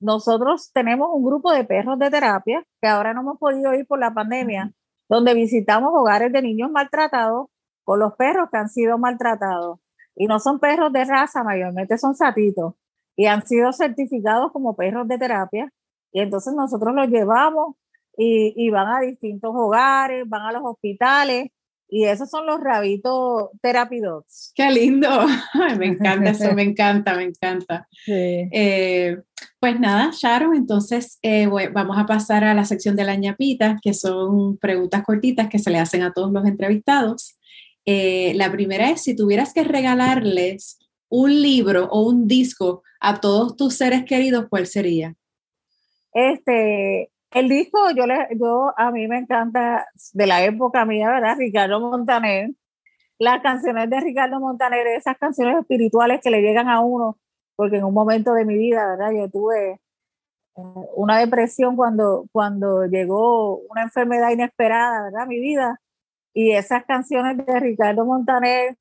Nosotros 0.00 0.70
tenemos 0.72 1.08
un 1.12 1.24
grupo 1.24 1.52
de 1.52 1.64
perros 1.64 1.98
de 1.98 2.10
terapia, 2.10 2.64
que 2.80 2.88
ahora 2.88 3.12
no 3.14 3.22
hemos 3.22 3.38
podido 3.38 3.74
ir 3.74 3.86
por 3.86 3.98
la 3.98 4.12
pandemia, 4.12 4.72
donde 5.08 5.34
visitamos 5.34 5.90
hogares 5.94 6.32
de 6.32 6.42
niños 6.42 6.70
maltratados 6.70 7.48
con 7.84 7.98
los 7.98 8.14
perros 8.14 8.48
que 8.50 8.58
han 8.58 8.68
sido 8.68 8.98
maltratados. 8.98 9.78
Y 10.16 10.26
no 10.26 10.38
son 10.38 10.60
perros 10.60 10.92
de 10.92 11.04
raza, 11.04 11.42
mayormente 11.42 11.98
son 11.98 12.14
satitos. 12.14 12.74
Y 13.16 13.26
han 13.26 13.46
sido 13.46 13.72
certificados 13.72 14.52
como 14.52 14.76
perros 14.76 15.08
de 15.08 15.18
terapia. 15.18 15.72
Y 16.12 16.20
entonces 16.20 16.54
nosotros 16.54 16.94
los 16.94 17.08
llevamos 17.08 17.76
y, 18.16 18.70
van 18.70 18.88
a 18.88 19.00
distintos 19.00 19.50
hogares, 19.54 20.24
van 20.28 20.42
a 20.42 20.52
los 20.52 20.62
hospitales 20.64 21.48
y 21.88 22.04
esos 22.04 22.30
son 22.30 22.46
los 22.46 22.60
rabitos 22.60 23.50
therapy 23.60 24.00
dogs. 24.00 24.52
Qué 24.54 24.70
lindo, 24.70 25.08
me 25.78 25.86
encanta 25.86 26.30
eso, 26.30 26.54
me 26.54 26.62
encanta, 26.70 27.14
me 27.14 27.24
encanta. 27.24 27.86
Eh, 28.06 29.18
pues 29.60 29.78
nada, 29.78 30.10
Sharon, 30.12 30.54
entonces 30.54 31.18
eh, 31.22 31.46
vamos 31.46 31.98
a 31.98 32.06
pasar 32.06 32.44
a 32.44 32.54
la 32.54 32.64
sección 32.64 32.96
de 32.96 33.04
la 33.04 33.16
ñapita, 33.16 33.78
que 33.82 33.94
son 33.94 34.56
preguntas 34.58 35.04
cortitas 35.04 35.48
que 35.48 35.58
se 35.58 35.70
le 35.70 35.78
hacen 35.78 36.02
a 36.02 36.12
todos 36.12 36.32
los 36.32 36.46
entrevistados. 36.46 37.38
Eh, 37.86 38.32
la 38.34 38.50
primera 38.50 38.90
es, 38.90 39.02
si 39.02 39.14
tuvieras 39.14 39.52
que 39.52 39.64
regalarles 39.64 40.78
un 41.08 41.42
libro 41.42 41.86
o 41.90 42.08
un 42.08 42.26
disco 42.26 42.82
a 43.00 43.20
todos 43.20 43.56
tus 43.56 43.76
seres 43.76 44.04
queridos, 44.04 44.46
¿cuál 44.48 44.66
sería? 44.66 45.14
Este, 46.12 47.10
el 47.32 47.48
disco, 47.48 47.90
yo, 47.96 48.06
le, 48.06 48.28
yo 48.40 48.72
a 48.76 48.90
mí 48.90 49.06
me 49.08 49.18
encanta 49.18 49.86
de 50.12 50.26
la 50.26 50.44
época 50.44 50.84
mía, 50.84 51.10
¿verdad? 51.10 51.36
Ricardo 51.36 51.80
Montaner. 51.80 52.50
Las 53.18 53.42
canciones 53.42 53.90
de 53.90 54.00
Ricardo 54.00 54.40
Montaner, 54.40 54.86
esas 54.86 55.18
canciones 55.18 55.58
espirituales 55.58 56.20
que 56.22 56.30
le 56.30 56.42
llegan 56.42 56.68
a 56.68 56.80
uno, 56.80 57.18
porque 57.56 57.76
en 57.76 57.84
un 57.84 57.94
momento 57.94 58.32
de 58.34 58.44
mi 58.44 58.56
vida, 58.56 58.86
¿verdad? 58.86 59.12
Yo 59.12 59.30
tuve 59.30 59.80
eh, 60.56 60.62
una 60.94 61.18
depresión 61.18 61.76
cuando, 61.76 62.26
cuando 62.32 62.86
llegó 62.86 63.58
una 63.68 63.82
enfermedad 63.82 64.30
inesperada, 64.30 65.04
¿verdad? 65.04 65.26
Mi 65.26 65.40
vida. 65.40 65.80
Y 66.34 66.50
esas 66.52 66.84
canciones 66.84 67.38
de 67.46 67.60
Ricardo 67.60 68.04
Montaner, 68.04 68.76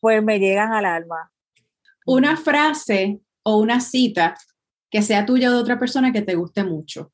pues 0.00 0.22
me 0.22 0.38
llegan 0.38 0.72
al 0.72 0.84
alma. 0.84 1.30
Una 2.04 2.36
frase 2.36 3.20
o 3.44 3.58
una 3.58 3.80
cita 3.80 4.34
que 4.90 5.00
sea 5.00 5.24
tuya 5.24 5.50
o 5.50 5.52
de 5.52 5.60
otra 5.60 5.78
persona 5.78 6.12
que 6.12 6.22
te 6.22 6.34
guste 6.34 6.64
mucho. 6.64 7.12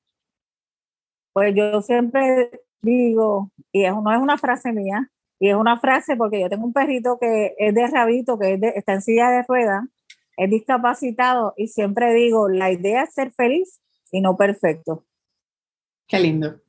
Pues 1.32 1.54
yo 1.54 1.82
siempre 1.82 2.50
digo, 2.80 3.52
y 3.70 3.82
no 3.82 4.12
es 4.12 4.18
una 4.18 4.38
frase 4.38 4.72
mía, 4.72 5.10
y 5.38 5.50
es 5.50 5.54
una 5.54 5.78
frase 5.78 6.16
porque 6.16 6.40
yo 6.40 6.48
tengo 6.48 6.64
un 6.64 6.72
perrito 6.72 7.18
que 7.20 7.54
es 7.58 7.74
de 7.74 7.86
rabito, 7.88 8.38
que 8.38 8.58
está 8.74 8.94
en 8.94 9.02
silla 9.02 9.30
de 9.30 9.42
ruedas, 9.42 9.84
es 10.38 10.50
discapacitado, 10.50 11.52
y 11.56 11.68
siempre 11.68 12.14
digo, 12.14 12.48
la 12.48 12.70
idea 12.72 13.02
es 13.02 13.12
ser 13.12 13.32
feliz 13.32 13.82
y 14.10 14.22
no 14.22 14.36
perfecto. 14.36 15.04
Qué 16.06 16.20
lindo. 16.20 16.60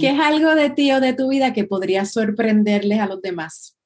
¿Qué 0.00 0.10
es 0.10 0.20
algo 0.20 0.54
de 0.54 0.70
ti 0.70 0.92
o 0.92 1.00
de 1.00 1.12
tu 1.12 1.28
vida 1.28 1.52
que 1.52 1.64
podría 1.64 2.04
sorprenderles 2.04 3.00
a 3.00 3.06
los 3.06 3.22
demás? 3.22 3.76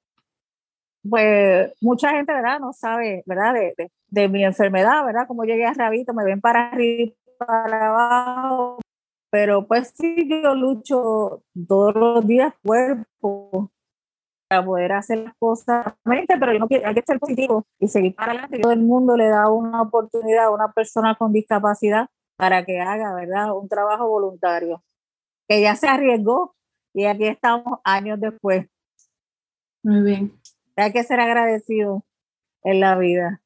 Pues 1.08 1.72
mucha 1.80 2.10
gente, 2.10 2.32
¿verdad? 2.32 2.60
No 2.60 2.72
sabe, 2.72 3.22
¿verdad? 3.26 3.54
De, 3.54 3.90
de 4.08 4.28
mi 4.28 4.44
enfermedad, 4.44 5.04
¿verdad? 5.04 5.26
Como 5.26 5.44
llegué 5.44 5.66
a 5.66 5.72
Rabito, 5.72 6.14
me 6.14 6.24
ven 6.24 6.40
para 6.40 6.68
arriba, 6.68 7.12
para 7.38 7.88
abajo, 7.88 8.78
pero 9.32 9.66
pues 9.66 9.94
sí, 9.96 10.28
yo 10.28 10.54
lucho 10.54 11.42
todos 11.66 11.94
los 11.94 12.26
días 12.26 12.52
cuerpo 12.62 13.70
para 14.46 14.62
poder 14.62 14.92
hacer 14.92 15.18
las 15.20 15.34
cosas, 15.38 15.94
pero 16.04 16.52
yo 16.52 16.58
no 16.58 16.68
quiero, 16.68 16.86
hay 16.86 16.94
que 16.94 17.02
ser 17.02 17.18
positivo 17.18 17.64
y 17.78 17.88
seguir 17.88 18.14
para 18.14 18.32
adelante. 18.32 18.58
Todo 18.58 18.72
el 18.72 18.82
mundo 18.82 19.16
le 19.16 19.28
da 19.28 19.48
una 19.50 19.80
oportunidad 19.80 20.44
a 20.44 20.50
una 20.50 20.72
persona 20.72 21.14
con 21.14 21.32
discapacidad 21.32 22.08
para 22.36 22.64
que 22.66 22.80
haga, 22.80 23.14
¿verdad? 23.14 23.56
Un 23.56 23.70
trabajo 23.70 24.06
voluntario. 24.06 24.82
Que 25.52 25.60
ya 25.60 25.76
se 25.76 25.86
arriesgó 25.86 26.56
y 26.94 27.04
aquí 27.04 27.26
estamos 27.26 27.80
años 27.84 28.18
después. 28.18 28.66
Muy 29.82 30.00
bien. 30.00 30.32
Hay 30.76 30.92
que 30.94 31.04
ser 31.04 31.20
agradecido 31.20 32.06
en 32.64 32.80
la 32.80 32.96
vida. 32.96 33.42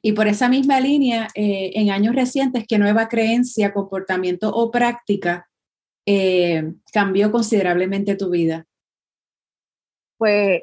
Y 0.00 0.12
por 0.12 0.28
esa 0.28 0.48
misma 0.48 0.80
línea, 0.80 1.28
eh, 1.34 1.72
en 1.74 1.90
años 1.90 2.14
recientes, 2.14 2.64
¿qué 2.66 2.78
nueva 2.78 3.08
creencia, 3.08 3.74
comportamiento 3.74 4.50
o 4.50 4.70
práctica 4.70 5.46
eh, 6.06 6.72
cambió 6.90 7.30
considerablemente 7.30 8.16
tu 8.16 8.30
vida? 8.30 8.64
Pues 10.16 10.62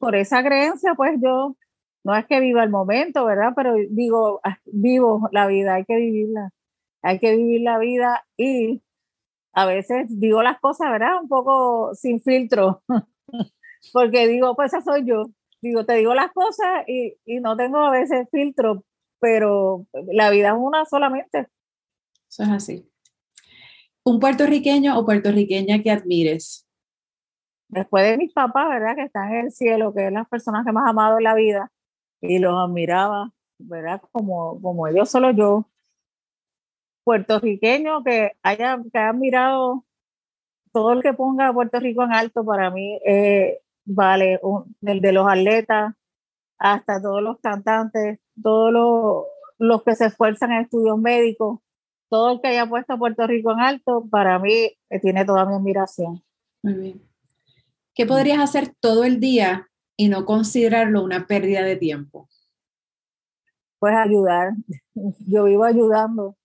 por 0.00 0.16
esa 0.16 0.42
creencia, 0.42 0.94
pues 0.96 1.20
yo 1.22 1.56
no 2.02 2.16
es 2.16 2.26
que 2.26 2.40
viva 2.40 2.64
el 2.64 2.70
momento, 2.70 3.24
¿verdad? 3.26 3.52
Pero 3.54 3.76
digo, 3.90 4.40
vivo 4.64 5.28
la 5.30 5.46
vida, 5.46 5.76
hay 5.76 5.84
que 5.84 5.94
vivirla. 5.94 6.50
Hay 7.00 7.20
que 7.20 7.36
vivir 7.36 7.60
la 7.60 7.78
vida 7.78 8.26
y 8.36 8.82
a 9.58 9.66
veces 9.66 10.06
digo 10.08 10.42
las 10.42 10.60
cosas, 10.60 10.90
¿verdad? 10.90 11.20
Un 11.20 11.28
poco 11.28 11.94
sin 11.94 12.20
filtro, 12.20 12.82
porque 13.92 14.28
digo, 14.28 14.54
pues 14.54 14.72
esa 14.72 14.82
soy 14.82 15.04
yo 15.04 15.24
digo, 15.60 15.84
te 15.84 15.94
digo 15.94 16.14
las 16.14 16.32
cosas 16.32 16.84
y, 16.86 17.16
no 17.40 17.56
tengo 17.56 17.78
a 17.78 17.90
veces 17.90 18.28
filtro, 18.30 18.84
pero 19.20 19.86
la 20.12 20.30
vida 20.30 20.48
es 20.48 20.54
una 20.56 20.84
solamente. 20.84 21.48
Eso 22.28 22.42
es 22.42 22.48
así. 22.48 22.90
¿Un 24.04 24.20
puertorriqueño 24.20 24.98
o 24.98 25.04
puertorriqueña 25.04 25.82
que 25.82 25.90
admires? 25.90 26.66
Después 27.68 28.04
de 28.04 28.16
mis 28.16 28.32
papás, 28.32 28.68
¿verdad? 28.68 28.96
Que 28.96 29.02
están 29.02 29.32
en 29.32 29.46
el 29.46 29.52
cielo, 29.52 29.92
que 29.92 30.06
es 30.06 30.12
las 30.12 30.28
personas 30.28 30.64
que 30.64 30.72
más 30.72 30.88
amado 30.88 31.18
en 31.18 31.24
la 31.24 31.34
vida 31.34 31.70
y 32.20 32.38
los 32.38 32.54
admiraba, 32.56 33.32
¿verdad? 33.58 34.00
Como, 34.12 34.60
como 34.62 34.86
ellos, 34.86 35.10
solo 35.10 35.30
yo. 35.32 35.68
Puertorriqueño 37.08 38.04
que 38.04 38.32
haya, 38.42 38.78
que 38.92 38.98
haya 38.98 39.08
admirado 39.08 39.86
todo 40.74 40.92
el 40.92 41.02
que 41.02 41.14
ponga 41.14 41.48
a 41.48 41.54
Puerto 41.54 41.80
Rico 41.80 42.04
en 42.04 42.12
alto 42.12 42.44
para 42.44 42.70
mí 42.70 43.00
eh, 43.06 43.62
vale, 43.86 44.38
el 44.82 45.00
de 45.00 45.12
los 45.12 45.26
atletas 45.26 45.94
hasta 46.58 47.00
todos 47.00 47.22
los 47.22 47.40
cantantes, 47.40 48.18
todos 48.42 49.24
los, 49.58 49.82
que 49.84 49.94
se 49.94 50.04
esfuerzan 50.04 50.52
en 50.52 50.60
estudios 50.64 50.98
médicos, 50.98 51.60
todo 52.10 52.32
el 52.32 52.40
que 52.42 52.48
haya 52.48 52.66
puesto 52.66 52.92
a 52.92 52.98
Puerto 52.98 53.26
Rico 53.26 53.52
en 53.52 53.60
alto, 53.60 54.06
para 54.10 54.38
mí 54.38 54.52
eh, 54.52 55.00
tiene 55.00 55.24
toda 55.24 55.46
mi 55.46 55.54
admiración. 55.54 56.22
Muy 56.62 56.74
bien. 56.74 57.02
¿Qué 57.94 58.04
podrías 58.04 58.40
hacer 58.40 58.74
todo 58.80 59.04
el 59.04 59.18
día 59.18 59.66
y 59.96 60.08
no 60.08 60.26
considerarlo 60.26 61.02
una 61.02 61.26
pérdida 61.26 61.62
de 61.62 61.76
tiempo? 61.76 62.28
Pues 63.78 63.94
ayudar. 63.96 64.52
Yo 65.26 65.44
vivo 65.44 65.64
ayudando, 65.64 66.36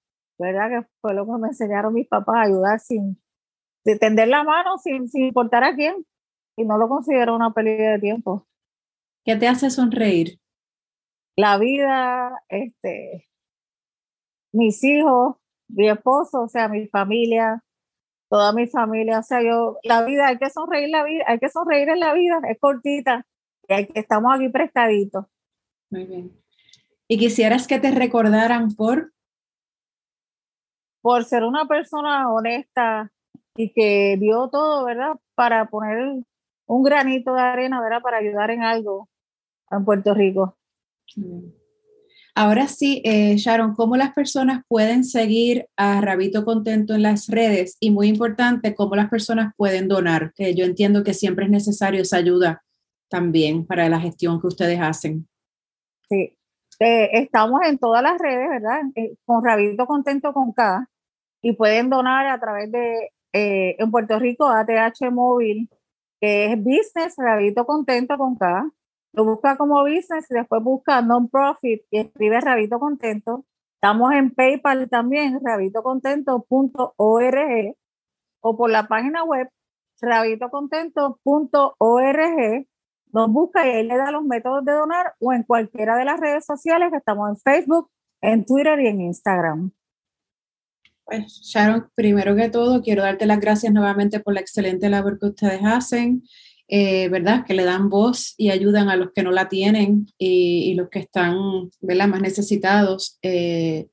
¿verdad? 0.43 0.69
Que 0.69 0.87
fue 1.01 1.13
lo 1.13 1.25
que 1.25 1.31
me 1.39 1.47
enseñaron 1.49 1.93
mis 1.93 2.07
papás, 2.07 2.47
ayudar 2.47 2.79
sin, 2.79 3.21
tender 3.99 4.27
la 4.27 4.43
mano, 4.43 4.77
sin, 4.77 5.07
sin 5.07 5.25
importar 5.25 5.63
a 5.63 5.75
quién 5.75 6.05
y 6.55 6.65
no 6.65 6.77
lo 6.77 6.87
considero 6.87 7.35
una 7.35 7.53
pérdida 7.53 7.91
de 7.93 7.99
tiempo. 7.99 8.47
¿Qué 9.25 9.35
te 9.35 9.47
hace 9.47 9.69
sonreír? 9.69 10.39
La 11.35 11.57
vida, 11.57 12.43
este, 12.49 13.27
mis 14.51 14.83
hijos, 14.83 15.37
mi 15.67 15.89
esposo, 15.89 16.43
o 16.43 16.47
sea, 16.47 16.67
mi 16.67 16.87
familia, 16.87 17.63
toda 18.29 18.53
mi 18.53 18.67
familia, 18.67 19.19
o 19.19 19.23
sea, 19.23 19.41
yo, 19.41 19.77
la 19.83 20.03
vida, 20.05 20.27
hay 20.27 20.37
que 20.37 20.49
sonreír 20.49 20.89
la 20.89 21.03
vida, 21.03 21.23
hay 21.27 21.39
que 21.39 21.49
sonreír 21.49 21.89
en 21.89 21.99
la 21.99 22.13
vida, 22.13 22.39
es 22.49 22.59
cortita, 22.59 23.25
y 23.67 23.73
hay 23.73 23.87
que, 23.87 23.99
estamos 23.99 24.33
aquí 24.35 24.49
prestaditos. 24.49 25.25
Muy 25.89 26.05
bien. 26.05 26.43
¿Y 27.07 27.17
quisieras 27.17 27.67
que 27.67 27.79
te 27.79 27.91
recordaran 27.91 28.75
por? 28.75 29.13
Por 31.03 31.25
ser 31.25 31.43
una 31.43 31.67
persona 31.67 32.33
honesta 32.33 33.11
y 33.57 33.73
que 33.73 34.17
dio 34.19 34.49
todo, 34.49 34.85
¿verdad? 34.85 35.17
Para 35.35 35.69
poner 35.69 36.23
un 36.65 36.83
granito 36.83 37.33
de 37.33 37.41
arena, 37.41 37.81
¿verdad? 37.81 38.01
Para 38.01 38.17
ayudar 38.19 38.51
en 38.51 38.63
algo 38.63 39.09
en 39.69 39.83
Puerto 39.83 40.13
Rico. 40.13 40.57
Ahora 42.35 42.67
sí, 42.67 43.01
eh, 43.03 43.35
Sharon, 43.35 43.75
¿cómo 43.75 43.97
las 43.97 44.13
personas 44.13 44.63
pueden 44.69 45.03
seguir 45.03 45.67
a 45.75 45.99
Rabito 45.99 46.45
Contento 46.45 46.95
en 46.95 47.03
las 47.03 47.27
redes? 47.27 47.75
Y 47.81 47.91
muy 47.91 48.07
importante, 48.07 48.73
¿cómo 48.73 48.95
las 48.95 49.09
personas 49.09 49.53
pueden 49.57 49.89
donar? 49.89 50.31
Que 50.33 50.55
yo 50.55 50.63
entiendo 50.63 51.03
que 51.03 51.13
siempre 51.13 51.45
es 51.45 51.51
necesario 51.51 52.01
esa 52.01 52.17
ayuda 52.17 52.63
también 53.09 53.67
para 53.67 53.89
la 53.89 53.99
gestión 53.99 54.39
que 54.39 54.47
ustedes 54.47 54.79
hacen. 54.79 55.27
Sí, 56.09 56.35
estamos 56.79 57.59
en 57.65 57.77
todas 57.77 58.01
las 58.01 58.17
redes, 58.17 58.49
¿verdad? 58.49 58.81
Eh, 58.95 59.15
con 59.25 59.43
Rabito 59.43 59.85
Contento 59.85 60.33
con 60.33 60.53
K 60.53 60.89
y 61.43 61.53
pueden 61.53 61.91
donar 61.91 62.25
a 62.27 62.39
través 62.39 62.71
de, 62.71 63.11
eh, 63.33 63.75
en 63.77 63.91
Puerto 63.91 64.17
Rico, 64.17 64.47
ATH 64.47 65.11
Móvil, 65.11 65.69
que 66.19 66.45
es 66.45 66.57
Business 66.57 67.13
Rabito 67.17 67.65
Contento 67.65 68.17
con 68.17 68.35
K. 68.35 68.71
Lo 69.13 69.25
busca 69.25 69.57
como 69.57 69.83
business 69.83 70.25
y 70.31 70.33
después 70.33 70.63
busca 70.63 71.03
non-profit 71.03 71.83
y 71.91 71.99
escribe 71.99 72.41
Rabito 72.41 72.79
Contento. 72.79 73.45
Estamos 73.75 74.11
en 74.13 74.31
PayPal 74.31 74.89
también, 74.89 75.39
rabitocontento.org 75.43 77.75
o 78.41 78.57
por 78.57 78.69
la 78.69 78.87
página 78.87 79.23
web 79.23 79.49
rabitocontento.org 80.01 82.67
nos 83.13 83.31
busca 83.31 83.67
y 83.67 83.71
él 83.71 83.87
le 83.89 83.97
da 83.97 84.11
los 84.11 84.23
métodos 84.23 84.65
de 84.65 84.71
donar 84.71 85.13
o 85.19 85.33
en 85.33 85.43
cualquiera 85.43 85.95
de 85.95 86.05
las 86.05 86.19
redes 86.19 86.45
sociales 86.45 86.89
que 86.91 86.97
estamos 86.97 87.29
en 87.29 87.37
Facebook, 87.37 87.89
en 88.21 88.45
Twitter 88.45 88.79
y 88.79 88.87
en 88.87 89.01
Instagram. 89.01 89.71
Pues 91.05 91.41
Sharon, 91.43 91.89
primero 91.95 92.35
que 92.35 92.49
todo, 92.49 92.81
quiero 92.81 93.03
darte 93.03 93.25
las 93.25 93.39
gracias 93.39 93.73
nuevamente 93.73 94.19
por 94.19 94.33
la 94.33 94.39
excelente 94.39 94.89
labor 94.89 95.19
que 95.19 95.27
ustedes 95.27 95.61
hacen, 95.63 96.23
eh, 96.67 97.09
¿verdad? 97.09 97.45
Que 97.45 97.53
le 97.53 97.65
dan 97.65 97.89
voz 97.89 98.35
y 98.37 98.51
ayudan 98.51 98.89
a 98.89 98.95
los 98.95 99.11
que 99.13 99.23
no 99.23 99.31
la 99.31 99.49
tienen 99.49 100.07
y, 100.17 100.73
los 100.75 100.89
que 100.89 100.99
están, 100.99 101.35
¿verdad? 101.81 102.07
Más 102.07 102.21
necesitados. 102.21 103.19
Eh, 103.21 103.87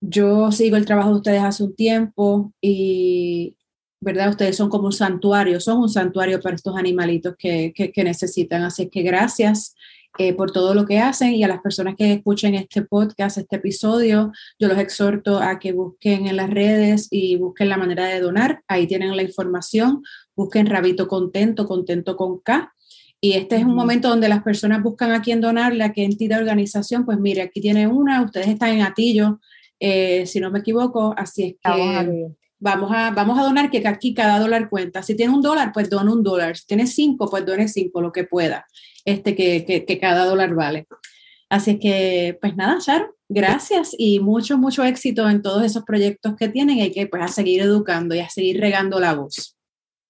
yo 0.00 0.50
sigo 0.52 0.76
el 0.76 0.86
trabajo 0.86 1.10
de 1.10 1.16
ustedes 1.16 1.42
hace 1.42 1.64
un 1.64 1.76
tiempo 1.76 2.52
y 2.60 3.56
¿verdad? 4.02 4.30
Ustedes 4.30 4.56
son 4.56 4.68
como 4.68 4.86
un 4.86 4.92
santuario, 4.92 5.60
son 5.60 5.78
un 5.78 5.88
santuario 5.88 6.40
para 6.40 6.56
estos 6.56 6.76
animalitos 6.76 7.36
que, 7.38 7.72
que, 7.72 8.04
necesitan. 8.04 8.62
Así 8.64 8.88
que 8.90 9.02
gracias 9.02 9.76
eh, 10.18 10.34
por 10.34 10.50
todo 10.50 10.74
lo 10.74 10.84
que 10.84 10.98
hacen 10.98 11.32
y 11.32 11.42
a 11.42 11.48
las 11.48 11.60
personas 11.60 11.94
que 11.96 12.12
escuchen 12.12 12.54
este 12.54 12.82
podcast, 12.82 13.38
este 13.38 13.56
episodio, 13.56 14.32
yo 14.58 14.68
los 14.68 14.78
exhorto 14.78 15.38
a 15.38 15.58
que 15.58 15.72
busquen 15.72 16.26
en 16.26 16.36
las 16.36 16.50
redes 16.50 17.08
y 17.10 17.36
busquen 17.36 17.68
la 17.68 17.78
manera 17.78 18.04
de 18.06 18.20
donar. 18.20 18.62
Ahí 18.68 18.86
tienen 18.86 19.16
la 19.16 19.22
información. 19.22 20.02
Busquen 20.36 20.66
Rabito 20.66 21.08
Contento, 21.08 21.66
Contento 21.66 22.16
con 22.16 22.40
K. 22.40 22.74
Y 23.20 23.34
este 23.34 23.56
es 23.56 23.64
un 23.64 23.74
momento 23.74 24.08
donde 24.08 24.28
las 24.28 24.42
personas 24.42 24.82
buscan 24.82 25.12
a 25.12 25.22
quién 25.22 25.40
donarle, 25.40 25.84
a 25.84 25.92
qué 25.92 26.04
entidad, 26.04 26.40
organización. 26.40 27.04
Pues 27.06 27.18
mire, 27.18 27.42
aquí 27.42 27.60
tiene 27.60 27.86
una, 27.86 28.22
ustedes 28.22 28.48
están 28.48 28.70
en 28.70 28.82
Atillo, 28.82 29.38
eh, 29.78 30.26
si 30.26 30.40
no 30.40 30.50
me 30.50 30.58
equivoco, 30.58 31.14
así 31.16 31.42
es 31.44 31.54
que 31.54 32.32
vamos 32.62 32.92
a, 32.94 33.10
vamos 33.10 33.38
a 33.38 33.42
donar 33.42 33.70
que 33.70 33.86
aquí 33.86 34.14
cada 34.14 34.38
dólar 34.38 34.70
cuenta. 34.70 35.02
Si 35.02 35.16
tiene 35.16 35.34
un 35.34 35.42
dólar, 35.42 35.72
pues 35.72 35.90
dona 35.90 36.12
un 36.12 36.22
dólar. 36.22 36.56
Si 36.56 36.64
tiene 36.66 36.86
cinco, 36.86 37.28
pues 37.28 37.44
done 37.44 37.66
cinco, 37.66 38.00
lo 38.00 38.12
que 38.12 38.24
pueda, 38.24 38.66
este, 39.04 39.34
que, 39.34 39.64
que, 39.64 39.98
cada 39.98 40.24
dólar 40.24 40.54
vale. 40.54 40.86
Así 41.50 41.78
que, 41.78 42.38
pues 42.40 42.56
nada, 42.56 42.78
Sharon, 42.78 43.10
gracias 43.28 43.94
y 43.98 44.20
mucho, 44.20 44.56
mucho 44.58 44.84
éxito 44.84 45.28
en 45.28 45.42
todos 45.42 45.64
esos 45.64 45.82
proyectos 45.82 46.36
que 46.36 46.48
tienen. 46.48 46.80
Hay 46.80 46.92
que 46.92 47.06
pues, 47.08 47.22
a 47.22 47.28
seguir 47.28 47.60
educando 47.62 48.14
y 48.14 48.20
a 48.20 48.28
seguir 48.28 48.60
regando 48.60 49.00
la 49.00 49.14
voz. 49.14 49.58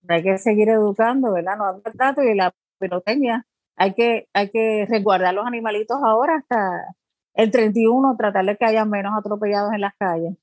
Hay 0.06 0.22
que 0.22 0.36
seguir 0.36 0.68
educando, 0.68 1.32
¿verdad? 1.32 1.56
No 1.56 1.64
hay 1.68 1.92
dato 1.94 2.22
y 2.22 2.34
la 2.34 2.52
pirotecnia. 2.78 3.46
Hay 3.76 3.94
que, 3.94 4.28
hay 4.34 4.50
que 4.50 4.86
resguardar 4.88 5.32
los 5.32 5.46
animalitos 5.46 5.96
ahora 6.04 6.36
hasta 6.36 6.84
el 7.34 7.50
31, 7.50 8.14
tratar 8.18 8.44
de 8.44 8.56
que 8.56 8.64
haya 8.66 8.84
menos 8.84 9.14
atropellados 9.18 9.72
en 9.72 9.80
las 9.80 9.94
calles. 9.96 10.34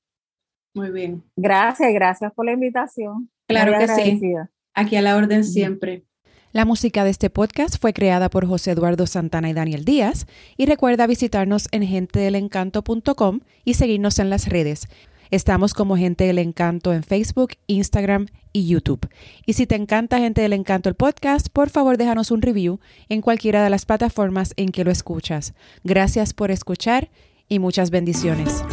Muy 0.74 0.90
bien. 0.90 1.22
Gracias, 1.36 1.92
gracias 1.92 2.32
por 2.32 2.46
la 2.46 2.52
invitación. 2.52 3.30
Claro 3.46 3.72
que 3.78 3.88
sí. 3.88 4.20
Aquí 4.74 4.96
a 4.96 5.02
la 5.02 5.16
orden 5.16 5.44
siempre. 5.44 6.04
La 6.52 6.64
música 6.64 7.04
de 7.04 7.10
este 7.10 7.30
podcast 7.30 7.80
fue 7.80 7.92
creada 7.92 8.28
por 8.28 8.46
José 8.46 8.72
Eduardo 8.72 9.06
Santana 9.06 9.50
y 9.50 9.52
Daniel 9.52 9.84
Díaz 9.84 10.26
y 10.56 10.66
recuerda 10.66 11.06
visitarnos 11.06 11.68
en 11.70 11.84
gentedelencanto.com 11.84 13.40
y 13.64 13.74
seguirnos 13.74 14.18
en 14.18 14.30
las 14.30 14.48
redes. 14.48 14.88
Estamos 15.30 15.74
como 15.74 15.96
Gente 15.96 16.24
del 16.24 16.38
Encanto 16.38 16.92
en 16.92 17.04
Facebook, 17.04 17.52
Instagram 17.68 18.26
y 18.52 18.66
YouTube. 18.66 19.08
Y 19.46 19.52
si 19.52 19.66
te 19.66 19.76
encanta 19.76 20.18
Gente 20.18 20.40
del 20.42 20.52
Encanto 20.52 20.88
el 20.88 20.96
podcast, 20.96 21.48
por 21.50 21.70
favor 21.70 21.96
déjanos 21.96 22.32
un 22.32 22.42
review 22.42 22.80
en 23.08 23.20
cualquiera 23.20 23.62
de 23.62 23.70
las 23.70 23.86
plataformas 23.86 24.52
en 24.56 24.70
que 24.70 24.82
lo 24.82 24.90
escuchas. 24.90 25.54
Gracias 25.84 26.34
por 26.34 26.50
escuchar 26.50 27.10
y 27.48 27.60
muchas 27.60 27.90
bendiciones. 27.90 28.64